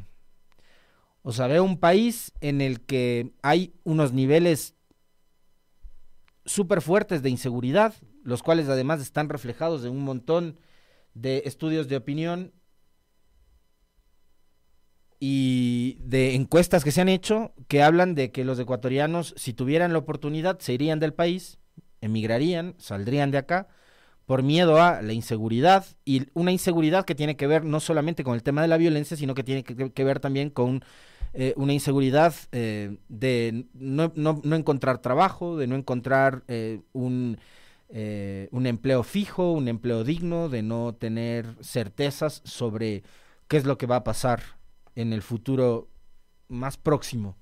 O 1.23 1.31
sea, 1.31 1.47
veo 1.47 1.63
un 1.63 1.79
país 1.79 2.31
en 2.41 2.61
el 2.61 2.81
que 2.81 3.33
hay 3.41 3.73
unos 3.83 4.13
niveles 4.13 4.75
súper 6.45 6.81
fuertes 6.81 7.21
de 7.21 7.29
inseguridad, 7.29 7.93
los 8.23 8.43
cuales 8.43 8.69
además 8.69 9.01
están 9.01 9.29
reflejados 9.29 9.83
en 9.83 9.91
un 9.91 10.03
montón 10.03 10.59
de 11.13 11.43
estudios 11.45 11.87
de 11.87 11.97
opinión 11.97 12.53
y 15.19 15.97
de 16.01 16.35
encuestas 16.35 16.83
que 16.83 16.91
se 16.91 17.01
han 17.01 17.09
hecho 17.09 17.53
que 17.67 17.83
hablan 17.83 18.15
de 18.15 18.31
que 18.31 18.45
los 18.45 18.57
ecuatorianos, 18.57 19.33
si 19.37 19.53
tuvieran 19.53 19.91
la 19.91 19.99
oportunidad, 19.99 20.59
se 20.59 20.73
irían 20.73 20.99
del 20.99 21.13
país, 21.13 21.59
emigrarían, 21.99 22.75
saldrían 22.77 23.31
de 23.31 23.39
acá, 23.39 23.67
por 24.29 24.43
miedo 24.43 24.79
a 24.79 25.01
la 25.01 25.13
inseguridad 25.13 25.87
y 26.05 26.27
una 26.35 26.51
inseguridad 26.51 27.03
que 27.03 27.15
tiene 27.15 27.35
que 27.35 27.47
ver 27.47 27.65
no 27.65 27.79
solamente 27.79 28.23
con 28.23 28.35
el 28.35 28.43
tema 28.43 28.61
de 28.61 28.67
la 28.67 28.77
violencia, 28.77 29.17
sino 29.17 29.33
que 29.33 29.43
tiene 29.43 29.63
que, 29.63 30.03
ver 30.03 30.19
también 30.19 30.51
con 30.51 30.85
eh, 31.33 31.55
una 31.57 31.73
inseguridad 31.73 32.35
eh, 32.51 32.99
de 33.07 33.65
no, 33.73 34.13
no, 34.15 34.55
encontrar 34.55 34.99
trabajo, 34.99 35.57
de 35.57 35.65
no 35.65 35.75
encontrar 35.75 36.43
eh, 36.47 36.81
un, 36.93 37.39
un 38.51 38.67
empleo 38.67 39.01
fijo, 39.01 39.51
un 39.51 39.67
empleo 39.67 40.03
digno, 40.03 40.47
de 40.47 40.61
no 40.61 40.93
tener 40.93 41.55
certezas 41.63 42.43
sobre 42.45 43.01
qué 43.47 43.57
es 43.57 43.65
lo 43.65 43.79
que 43.79 43.87
va 43.87 43.95
a 43.95 44.03
pasar 44.03 44.43
en 44.93 45.11
el 45.11 45.23
futuro 45.23 45.87
más 46.49 46.77
próximo. 46.77 47.35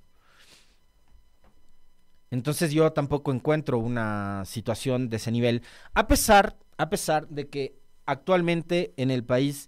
Entonces 2.32 2.72
yo 2.72 2.94
tampoco 2.94 3.34
encuentro 3.34 3.78
una 3.78 4.44
situación 4.46 5.10
de 5.10 5.18
ese 5.18 5.32
nivel, 5.32 5.64
a 5.94 6.08
pesar, 6.08 6.56
a 6.78 6.90
pesar 6.90 7.28
de 7.28 7.50
que 7.50 7.80
actualmente 8.06 8.94
en 8.98 9.12
el 9.12 9.24
país 9.24 9.68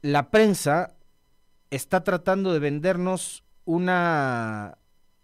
la 0.00 0.30
prensa 0.30 0.96
está 1.70 2.04
tratando 2.04 2.52
de 2.52 2.58
vendernos 2.58 3.44
una 3.64 4.78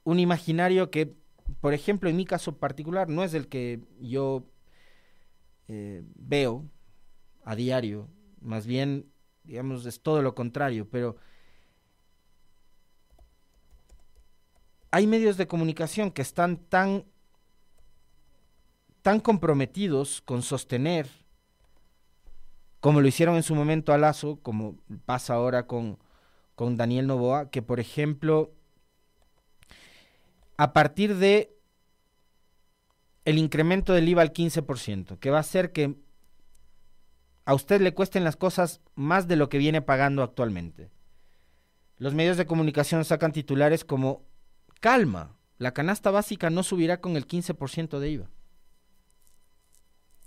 un 0.04 0.20
imaginario 0.20 0.90
que, 0.90 1.14
por 1.60 1.74
ejemplo, 1.74 2.08
en 2.08 2.16
mi 2.16 2.24
caso 2.24 2.56
particular, 2.56 3.10
no 3.10 3.24
es 3.24 3.34
el 3.34 3.48
que 3.48 3.82
yo 4.00 4.46
eh, 5.66 6.02
veo 6.14 6.64
a 7.44 7.54
diario, 7.54 8.08
más 8.40 8.66
bien 8.66 9.12
digamos, 9.48 9.86
es 9.86 10.02
todo 10.02 10.22
lo 10.22 10.34
contrario, 10.34 10.88
pero 10.90 11.16
hay 14.90 15.06
medios 15.06 15.36
de 15.38 15.46
comunicación 15.46 16.10
que 16.10 16.22
están 16.22 16.58
tan, 16.58 17.06
tan 19.08 19.20
comprometidos 19.20 20.20
con 20.20 20.42
sostener, 20.42 21.08
como 22.78 23.00
lo 23.00 23.08
hicieron 23.08 23.36
en 23.36 23.42
su 23.42 23.54
momento 23.54 23.94
a 23.94 23.96
Lazo, 23.96 24.38
como 24.42 24.76
pasa 25.06 25.32
ahora 25.32 25.66
con, 25.66 25.98
con 26.54 26.76
Daniel 26.76 27.06
Novoa, 27.06 27.48
que 27.48 27.62
por 27.62 27.80
ejemplo, 27.80 28.52
a 30.58 30.74
partir 30.74 31.16
de 31.16 31.56
el 33.24 33.38
incremento 33.38 33.94
del 33.94 34.10
IVA 34.10 34.20
al 34.20 34.34
15%, 34.34 35.18
que 35.18 35.30
va 35.30 35.38
a 35.38 35.40
hacer 35.40 35.72
que 35.72 35.96
a 37.46 37.54
usted 37.54 37.80
le 37.80 37.94
cuesten 37.94 38.24
las 38.24 38.36
cosas 38.36 38.82
más 38.94 39.26
de 39.26 39.36
lo 39.36 39.48
que 39.48 39.56
viene 39.56 39.80
pagando 39.80 40.22
actualmente. 40.22 40.90
Los 41.96 42.12
medios 42.12 42.36
de 42.36 42.44
comunicación 42.44 43.06
sacan 43.06 43.32
titulares 43.32 43.86
como, 43.86 44.26
calma, 44.80 45.38
la 45.56 45.72
canasta 45.72 46.10
básica 46.10 46.50
no 46.50 46.62
subirá 46.62 47.00
con 47.00 47.16
el 47.16 47.26
15% 47.26 48.00
de 48.00 48.10
IVA. 48.10 48.30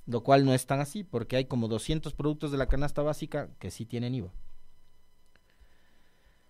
Lo 0.06 0.24
cual 0.24 0.46
no 0.46 0.54
es 0.54 0.66
tan 0.66 0.80
así, 0.80 1.04
porque 1.04 1.36
hay 1.36 1.46
como 1.46 1.68
200 1.68 2.14
productos 2.14 2.52
de 2.52 2.58
la 2.58 2.68
canasta 2.68 3.02
básica 3.02 3.50
que 3.60 3.72
sí 3.72 3.86
tienen 3.86 4.16
IVA. 4.16 4.32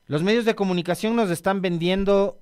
Los 0.08 0.24
medios 0.24 0.46
de 0.46 0.56
comunicación 0.56 1.16
nos 1.16 1.30
están 1.30 1.62
vendiendo 1.62 2.40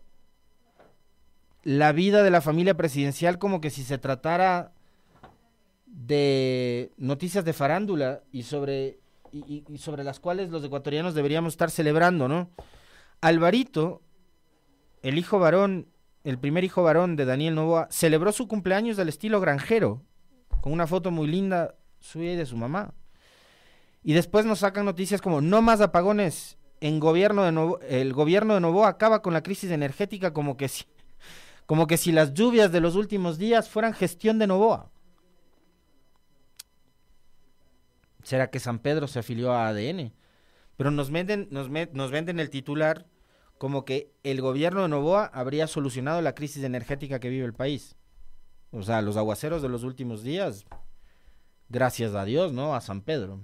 la 1.63 1.91
vida 1.91 2.23
de 2.23 2.31
la 2.31 2.41
familia 2.41 2.75
presidencial 2.75 3.37
como 3.37 3.61
que 3.61 3.69
si 3.69 3.83
se 3.83 3.97
tratara 3.97 4.71
de 5.85 6.91
noticias 6.97 7.43
de 7.45 7.53
farándula 7.53 8.23
y 8.31 8.43
sobre, 8.43 8.99
y, 9.31 9.63
sobre 9.77 10.03
las 10.03 10.19
cuales 10.19 10.49
los 10.49 10.63
ecuatorianos 10.63 11.13
deberíamos 11.13 11.53
estar 11.53 11.69
celebrando, 11.69 12.27
¿no? 12.27 12.49
Alvarito, 13.21 14.01
el 15.03 15.17
hijo 15.17 15.39
varón, 15.39 15.87
el 16.23 16.39
primer 16.39 16.63
hijo 16.63 16.83
varón 16.83 17.15
de 17.15 17.25
Daniel 17.25 17.55
Novoa, 17.55 17.87
celebró 17.91 18.31
su 18.31 18.47
cumpleaños 18.47 18.97
del 18.97 19.09
estilo 19.09 19.41
granjero, 19.41 20.01
con 20.61 20.73
una 20.73 20.87
foto 20.87 21.11
muy 21.11 21.27
linda 21.27 21.75
suya 21.99 22.33
y 22.33 22.35
de 22.35 22.45
su 22.45 22.57
mamá. 22.57 22.93
Y 24.03 24.13
después 24.13 24.45
nos 24.45 24.59
sacan 24.59 24.85
noticias 24.85 25.21
como 25.21 25.41
no 25.41 25.61
más 25.61 25.81
apagones 25.81 26.57
en 26.81 26.99
gobierno 26.99 27.43
de 27.43 28.01
el 28.01 28.13
gobierno 28.13 28.53
de 28.53 28.61
Novoa 28.61 28.87
acaba 28.87 29.21
con 29.21 29.33
la 29.33 29.43
crisis 29.43 29.71
energética 29.71 30.33
como 30.33 30.55
que 30.55 30.69
si 30.69 30.85
como 31.65 31.85
que 31.85 31.97
si 31.97 32.11
las 32.11 32.33
lluvias 32.33 32.71
de 32.71 32.79
los 32.79 32.95
últimos 32.95 33.37
días 33.37 33.69
fueran 33.69 33.93
gestión 33.93 34.39
de 34.39 34.47
Novoa. 34.47 34.89
¿Será 38.23 38.49
que 38.49 38.59
San 38.59 38.79
Pedro 38.79 39.07
se 39.07 39.19
afilió 39.19 39.53
a 39.53 39.67
ADN? 39.67 40.11
Pero 40.77 40.89
nos 40.89 41.11
venden, 41.11 41.47
nos, 41.51 41.69
nos 41.69 42.09
venden 42.09 42.39
el 42.39 42.49
titular 42.49 43.05
como 43.59 43.85
que 43.85 44.11
el 44.23 44.41
gobierno 44.41 44.81
de 44.81 44.87
Novoa 44.87 45.25
habría 45.25 45.67
solucionado 45.67 46.23
la 46.23 46.33
crisis 46.33 46.63
energética 46.63 47.19
que 47.19 47.29
vive 47.29 47.45
el 47.45 47.53
país. 47.53 47.98
O 48.71 48.83
sea, 48.83 49.01
los 49.01 49.17
aguaceros 49.17 49.61
de 49.61 49.69
los 49.69 49.83
últimos 49.83 50.23
días, 50.23 50.65
gracias 51.69 52.13
a 52.13 52.25
Dios, 52.25 52.53
¿no? 52.53 52.75
A 52.75 52.81
San 52.81 53.01
Pedro. 53.01 53.41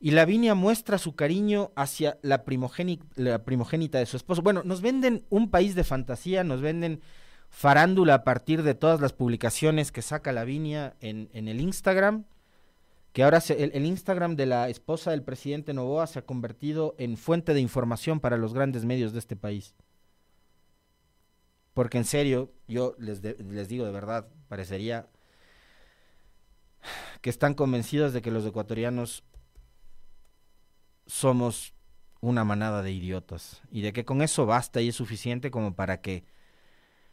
Y 0.00 0.10
Lavinia 0.10 0.54
muestra 0.54 0.98
su 0.98 1.14
cariño 1.14 1.70
hacia 1.76 2.18
la, 2.22 2.44
primogénita 2.44 3.98
de 3.98 4.06
su 4.06 4.16
esposo. 4.16 4.42
Bueno, 4.42 4.62
nos 4.64 4.80
venden 4.80 5.24
un 5.28 5.50
país 5.50 5.74
de 5.74 5.84
fantasía, 5.84 6.42
nos 6.42 6.60
venden 6.60 7.00
farándula 7.48 8.14
a 8.14 8.24
partir 8.24 8.62
de 8.62 8.74
todas 8.74 9.00
las 9.00 9.12
publicaciones 9.12 9.92
que 9.92 10.02
saca 10.02 10.32
Lavinia 10.32 10.96
en, 11.00 11.28
en 11.32 11.48
el 11.48 11.60
Instagram 11.60 12.24
que 13.12 13.22
ahora 13.22 13.42
el, 13.48 13.84
Instagram 13.84 14.36
de 14.36 14.46
la 14.46 14.68
esposa 14.68 15.10
del 15.10 15.22
presidente 15.22 15.74
Novoa 15.74 16.06
se 16.06 16.18
ha 16.18 16.24
convertido 16.24 16.94
en 16.98 17.16
fuente 17.16 17.52
de 17.52 17.60
información 17.60 18.20
para 18.20 18.38
los 18.38 18.54
grandes 18.54 18.84
medios 18.84 19.12
de 19.12 19.18
este 19.18 19.36
país. 19.36 19.74
Porque 21.74 21.98
en 21.98 22.04
serio, 22.04 22.52
yo 22.68 22.94
les, 22.98 23.22
les 23.22 23.68
digo 23.68 23.86
de 23.86 23.92
verdad, 23.92 24.28
parecería 24.48 25.08
que 27.20 27.30
están 27.30 27.54
convencidos 27.54 28.12
de 28.12 28.22
que 28.22 28.30
los 28.30 28.44
ecuatorianos 28.44 29.24
somos 31.06 31.74
una 32.20 32.44
manada 32.44 32.82
de 32.82 32.92
idiotas 32.92 33.62
y 33.70 33.82
de 33.82 33.92
que 33.92 34.04
con 34.04 34.22
eso 34.22 34.46
basta 34.46 34.80
y 34.80 34.88
es 34.88 34.96
suficiente 34.96 35.50
como 35.50 35.74
para 35.74 36.00
que 36.00 36.24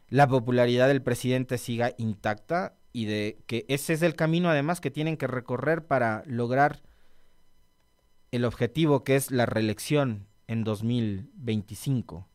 la 0.08 0.28
popularidad 0.28 0.88
del 0.88 1.02
presidente 1.02 1.58
siga 1.58 1.92
intacta 1.98 2.76
y 2.92 3.04
de 3.04 3.38
que 3.46 3.64
ese 3.68 3.92
es 3.92 4.02
el 4.02 4.16
camino 4.16 4.50
además 4.50 4.80
que 4.80 4.90
tienen 4.90 5.16
que 5.16 5.26
recorrer 5.26 5.86
para 5.86 6.22
lograr 6.26 6.82
el 8.30 8.44
objetivo 8.44 9.04
que 9.04 9.16
es 9.16 9.30
la 9.30 9.46
reelección 9.46 10.26
en 10.46 10.64
2025. 10.64 12.29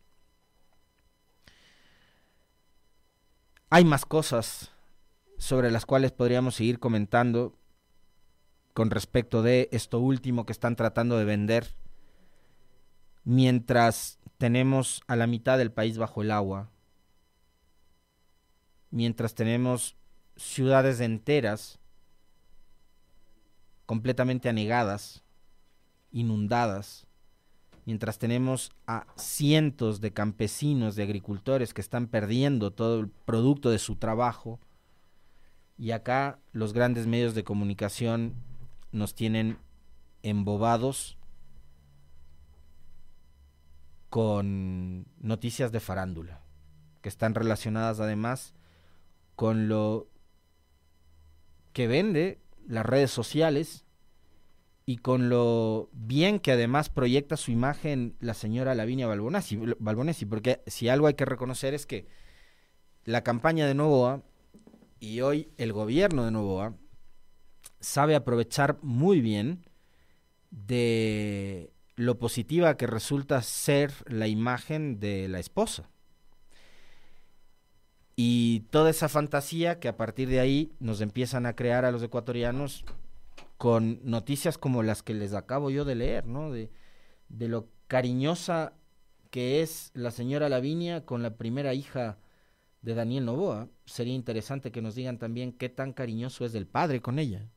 Hay 3.70 3.84
más 3.84 4.06
cosas 4.06 4.72
sobre 5.38 5.72
las 5.72 5.86
cuales 5.86 6.12
podríamos 6.12 6.56
seguir 6.56 6.80
comentando 6.80 7.58
con 8.74 8.92
respecto 8.92 9.42
de 9.42 9.70
esto 9.72 10.00
último 10.00 10.46
que 10.46 10.52
están 10.52 10.76
tratando 10.76 11.18
de 11.18 11.26
vender. 11.26 11.76
Mientras 13.24 14.20
tenemos 14.38 15.02
a 15.08 15.16
la 15.16 15.28
mitad 15.28 15.58
del 15.58 15.72
país 15.72 15.98
bajo 15.98 16.22
el 16.22 16.32
agua, 16.32 16.70
mientras 18.92 19.34
tenemos 19.34 19.96
ciudades 20.36 21.00
enteras 21.00 21.80
completamente 23.86 24.50
anegadas, 24.50 25.24
inundadas, 26.12 27.05
mientras 27.86 28.18
tenemos 28.18 28.72
a 28.88 29.06
cientos 29.16 30.02
de 30.02 30.12
campesinos, 30.12 30.96
de 30.96 31.04
agricultores 31.04 31.74
que 31.74 31.82
están 31.82 32.08
perdiendo 32.08 32.72
todo 32.72 33.00
el 33.00 33.10
producto 33.10 33.70
de 33.70 33.80
su 33.80 33.96
trabajo, 33.96 34.60
y 35.78 35.92
acá 35.92 36.40
los 36.52 36.74
grandes 36.74 37.06
medios 37.06 37.36
de 37.36 37.44
comunicación 37.44 38.34
nos 38.92 39.14
tienen 39.14 39.60
embobados 40.24 41.18
con 44.10 45.06
noticias 45.20 45.72
de 45.72 45.80
farándula, 45.80 46.42
que 47.02 47.10
están 47.10 47.36
relacionadas 47.36 48.00
además 48.00 48.56
con 49.36 49.68
lo 49.68 50.08
que 51.74 51.88
vende 51.88 52.40
las 52.66 52.86
redes 52.86 53.12
sociales 53.12 53.85
y 54.86 54.98
con 54.98 55.30
lo 55.30 55.90
bien 55.94 56.40
que 56.40 56.52
además 56.52 56.90
proyecta 56.90 57.38
su 57.38 57.52
imagen 57.52 58.16
la 58.20 58.36
señora 58.36 58.76
Lavinia 58.76 59.08
Balbonesi, 59.08 60.26
porque 60.26 60.62
si 60.68 60.90
algo 60.90 61.08
hay 61.08 61.16
que 61.16 61.26
reconocer 61.26 61.74
es 61.74 61.86
que 61.88 62.08
la 63.04 63.24
campaña 63.24 63.66
de 63.66 63.74
Novoa 63.74 64.24
y 65.00 65.22
hoy 65.22 65.50
el 65.58 65.74
gobierno 65.74 66.24
de 66.24 66.32
Novoa 66.32 66.76
sabe 67.80 68.16
aprovechar 68.16 68.78
muy 68.82 69.22
bien 69.22 69.66
de 70.52 71.72
lo 71.96 72.20
positiva 72.20 72.78
que 72.78 72.88
resulta 72.88 73.42
ser 73.42 73.92
la 74.06 74.28
imagen 74.28 75.00
de 75.00 75.28
la 75.28 75.40
esposa. 75.40 75.90
Y 78.16 78.62
toda 78.70 78.92
esa 78.92 79.10
fantasía 79.10 79.80
que 79.80 79.88
a 79.88 79.98
partir 79.98 80.30
de 80.30 80.40
ahí 80.40 80.72
nos 80.80 81.02
empiezan 81.02 81.46
a 81.46 81.56
crear 81.56 81.86
a 81.86 81.92
los 81.92 82.02
ecuatorianos 82.02 82.86
con 83.66 84.00
noticias 84.04 84.60
como 84.60 84.84
las 84.84 85.02
que 85.02 85.16
les 85.16 85.34
acabo 85.34 85.72
yo 85.72 85.86
de 85.86 85.96
leer, 85.96 86.28
¿no? 86.28 86.52
De, 86.52 86.70
lo 87.30 87.68
cariñosa 87.88 88.74
que 89.32 89.64
es 89.64 89.90
la 89.96 90.12
señora 90.12 90.50
Lavinia 90.50 91.04
con 91.04 91.24
la 91.24 91.36
primera 91.36 91.74
hija 91.74 92.20
de 92.84 92.94
Daniel 92.94 93.26
Novoa. 93.26 93.68
Sería 93.86 94.14
interesante 94.14 94.72
que 94.72 94.84
nos 94.84 94.94
digan 94.94 95.18
también 95.18 95.52
qué 95.52 95.70
tan 95.70 95.94
cariñoso 95.94 96.46
es 96.46 96.54
el 96.54 96.68
padre 96.68 97.02
con 97.02 97.18
ella. 97.18 97.50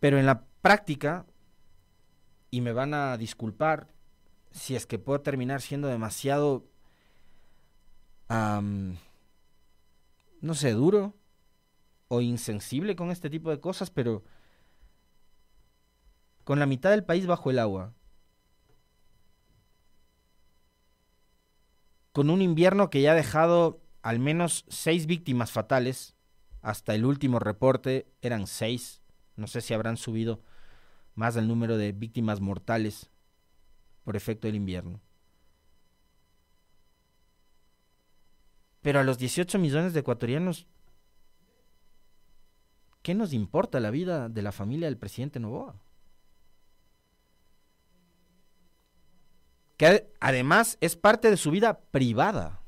Pero 0.00 0.18
en 0.18 0.24
la 0.24 0.46
práctica, 0.62 1.26
y 2.50 2.62
me 2.62 2.72
van 2.72 2.94
a 2.94 3.18
disculpar 3.18 3.92
si 4.50 4.76
es 4.76 4.86
que 4.86 4.98
puedo 4.98 5.20
terminar 5.20 5.60
siendo 5.60 5.88
demasiado, 5.88 6.64
no 8.28 8.94
sé, 10.54 10.72
duro 10.72 11.14
o 12.08 12.20
insensible 12.20 12.96
con 12.96 13.10
este 13.10 13.30
tipo 13.30 13.50
de 13.50 13.60
cosas, 13.60 13.90
pero 13.90 14.24
con 16.44 16.58
la 16.58 16.66
mitad 16.66 16.90
del 16.90 17.04
país 17.04 17.26
bajo 17.26 17.50
el 17.50 17.58
agua, 17.58 17.94
con 22.12 22.30
un 22.30 22.42
invierno 22.42 22.90
que 22.90 23.02
ya 23.02 23.12
ha 23.12 23.14
dejado 23.14 23.82
al 24.02 24.18
menos 24.18 24.64
seis 24.68 25.06
víctimas 25.06 25.52
fatales, 25.52 26.16
hasta 26.62 26.94
el 26.94 27.04
último 27.04 27.38
reporte 27.38 28.10
eran 28.22 28.46
seis, 28.46 29.02
no 29.36 29.46
sé 29.46 29.60
si 29.60 29.74
habrán 29.74 29.96
subido 29.96 30.42
más 31.14 31.36
el 31.36 31.46
número 31.46 31.76
de 31.76 31.92
víctimas 31.92 32.40
mortales 32.40 33.10
por 34.04 34.16
efecto 34.16 34.48
del 34.48 34.56
invierno. 34.56 35.00
Pero 38.88 39.00
a 39.00 39.04
los 39.04 39.18
18 39.18 39.58
millones 39.58 39.92
de 39.92 40.00
ecuatorianos, 40.00 40.66
¿qué 43.02 43.14
nos 43.14 43.34
importa 43.34 43.80
la 43.80 43.90
vida 43.90 44.30
de 44.30 44.40
la 44.40 44.50
familia 44.50 44.86
del 44.86 44.96
presidente 44.96 45.38
Novoa? 45.38 45.76
Que 49.76 50.10
además 50.20 50.78
es 50.80 50.96
parte 50.96 51.28
de 51.28 51.36
su 51.36 51.50
vida 51.50 51.80
privada. 51.90 52.62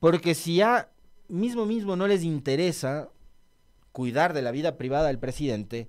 Porque 0.00 0.34
si 0.34 0.56
ya 0.56 0.90
mismo 1.28 1.64
mismo 1.64 1.94
no 1.94 2.08
les 2.08 2.24
interesa 2.24 3.10
cuidar 3.92 4.32
de 4.32 4.42
la 4.42 4.50
vida 4.50 4.76
privada 4.76 5.06
del 5.06 5.20
presidente, 5.20 5.88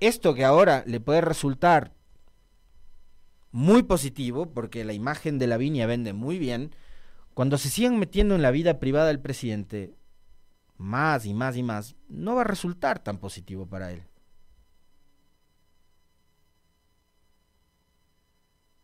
esto 0.00 0.34
que 0.34 0.44
ahora 0.44 0.82
le 0.84 0.98
puede 0.98 1.20
resultar 1.20 1.92
muy 3.52 3.82
positivo, 3.82 4.52
porque 4.52 4.84
la 4.84 4.92
imagen 4.92 5.38
de 5.38 5.46
la 5.46 5.56
viña 5.56 5.86
vende 5.86 6.12
muy 6.12 6.38
bien, 6.38 6.74
cuando 7.34 7.58
se 7.58 7.70
sigan 7.70 7.98
metiendo 7.98 8.34
en 8.34 8.42
la 8.42 8.50
vida 8.50 8.78
privada 8.78 9.06
del 9.06 9.20
presidente, 9.20 9.94
más 10.76 11.26
y 11.26 11.34
más 11.34 11.56
y 11.56 11.62
más, 11.62 11.96
no 12.08 12.34
va 12.36 12.42
a 12.42 12.44
resultar 12.44 13.02
tan 13.02 13.18
positivo 13.18 13.66
para 13.66 13.92
él. 13.92 14.04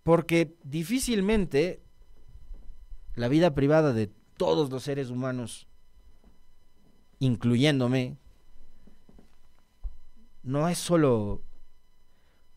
Porque 0.02 0.56
difícilmente 0.62 1.82
la 3.14 3.28
vida 3.28 3.54
privada 3.54 3.92
de 3.92 4.12
todos 4.36 4.70
los 4.70 4.84
seres 4.84 5.10
humanos 5.10 5.66
incluyéndome, 7.18 8.18
no 10.42 10.68
es 10.68 10.78
solo 10.78 11.42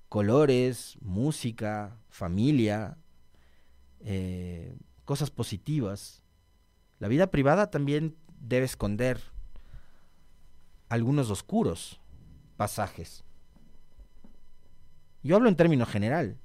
colores, 0.10 0.98
música, 1.02 1.98
familia, 2.10 2.98
eh, 4.02 4.78
cosas 5.06 5.32
positivas. 5.32 6.24
La 7.00 7.08
vida 7.08 7.28
privada 7.28 7.72
también 7.72 8.15
debe 8.39 8.65
esconder 8.65 9.22
algunos 10.89 11.30
oscuros 11.30 12.02
pasajes. 12.58 13.24
Yo 15.24 15.36
hablo 15.36 15.50
en 15.50 15.56
términos 15.56 15.89
general. 15.89 16.38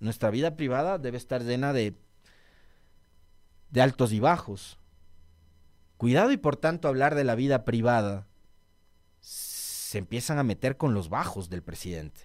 Nuestra 0.00 0.30
vida 0.30 0.56
privada 0.56 0.98
debe 0.98 1.16
estar 1.16 1.42
llena 1.42 1.72
de, 1.72 1.94
de 3.70 3.82
altos 3.82 4.12
y 4.12 4.18
bajos, 4.18 4.78
Cuidado 6.02 6.32
y 6.32 6.36
por 6.36 6.56
tanto 6.56 6.88
hablar 6.88 7.14
de 7.14 7.22
la 7.22 7.36
vida 7.36 7.64
privada. 7.64 8.26
Se 9.92 9.98
empiezan 9.98 10.38
a 10.38 10.42
meter 10.42 10.78
con 10.78 10.94
los 10.94 11.10
bajos 11.10 11.50
del 11.50 11.62
presidente. 11.62 12.22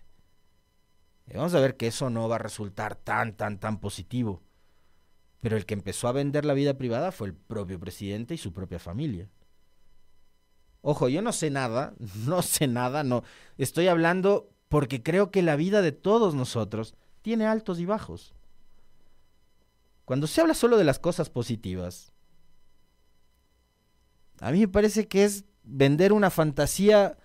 Vamos 1.33 1.53
a 1.53 1.59
ver 1.59 1.75
que 1.75 1.87
eso 1.87 2.09
no 2.09 2.29
va 2.29 2.35
a 2.35 2.39
resultar 2.39 2.95
tan, 2.95 3.35
tan, 3.35 3.59
tan 3.59 3.81
positivo. 3.81 4.41
Pero 5.41 5.57
el 5.57 5.65
que 5.65 5.73
empezó 5.73 6.07
a 6.07 6.13
vender 6.13 6.45
la 6.45 6.53
vida 6.53 6.77
privada 6.77 7.11
fue 7.11 7.27
el 7.27 7.33
propio 7.33 7.77
presidente 7.77 8.33
y 8.33 8.37
su 8.37 8.53
propia 8.53 8.79
familia. 8.79 9.29
Ojo, 10.79 11.09
yo 11.09 11.21
no 11.21 11.33
sé 11.33 11.49
nada, 11.49 11.93
no 12.25 12.41
sé 12.41 12.67
nada, 12.67 13.03
no. 13.03 13.25
Estoy 13.57 13.89
hablando 13.89 14.49
porque 14.69 15.03
creo 15.03 15.29
que 15.29 15.41
la 15.41 15.57
vida 15.57 15.81
de 15.81 15.91
todos 15.91 16.35
nosotros 16.35 16.95
tiene 17.21 17.47
altos 17.47 17.81
y 17.81 17.85
bajos. 17.85 18.33
Cuando 20.05 20.27
se 20.27 20.39
habla 20.39 20.53
solo 20.53 20.77
de 20.77 20.85
las 20.85 20.99
cosas 20.99 21.29
positivas, 21.29 22.13
a 24.39 24.51
mí 24.51 24.61
me 24.61 24.69
parece 24.69 25.09
que 25.09 25.25
es 25.25 25.43
vender 25.63 26.13
una 26.13 26.29
fantasía 26.29 27.17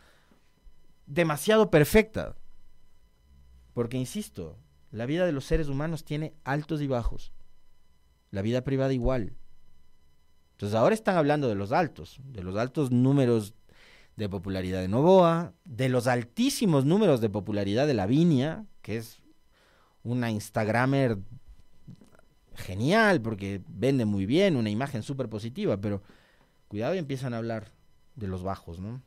demasiado 1.06 1.70
perfecta. 1.70 2.36
Porque, 3.74 3.96
insisto, 3.96 4.58
la 4.90 5.06
vida 5.06 5.26
de 5.26 5.32
los 5.32 5.44
seres 5.44 5.68
humanos 5.68 6.04
tiene 6.04 6.34
altos 6.44 6.80
y 6.80 6.86
bajos. 6.86 7.32
La 8.30 8.42
vida 8.42 8.62
privada 8.64 8.92
igual. 8.92 9.34
Entonces 10.52 10.78
ahora 10.78 10.94
están 10.94 11.16
hablando 11.16 11.48
de 11.48 11.54
los 11.54 11.72
altos, 11.72 12.20
de 12.24 12.42
los 12.42 12.56
altos 12.56 12.90
números 12.90 13.54
de 14.16 14.28
popularidad 14.28 14.80
de 14.80 14.88
Novoa, 14.88 15.54
de 15.64 15.88
los 15.88 16.06
altísimos 16.06 16.84
números 16.84 17.20
de 17.20 17.30
popularidad 17.30 17.86
de 17.86 17.94
Lavinia, 17.94 18.66
que 18.82 18.98
es 18.98 19.22
una 20.02 20.30
Instagramer 20.30 21.18
genial 22.54 23.20
porque 23.22 23.62
vende 23.66 24.04
muy 24.04 24.26
bien, 24.26 24.56
una 24.56 24.70
imagen 24.70 25.02
súper 25.02 25.28
positiva, 25.28 25.78
pero 25.78 26.02
Cuidado 26.72 26.94
y 26.94 26.98
empiezan 26.98 27.34
a 27.34 27.36
hablar 27.36 27.66
de 28.16 28.26
los 28.26 28.42
bajos, 28.42 28.80
¿no? 28.80 29.02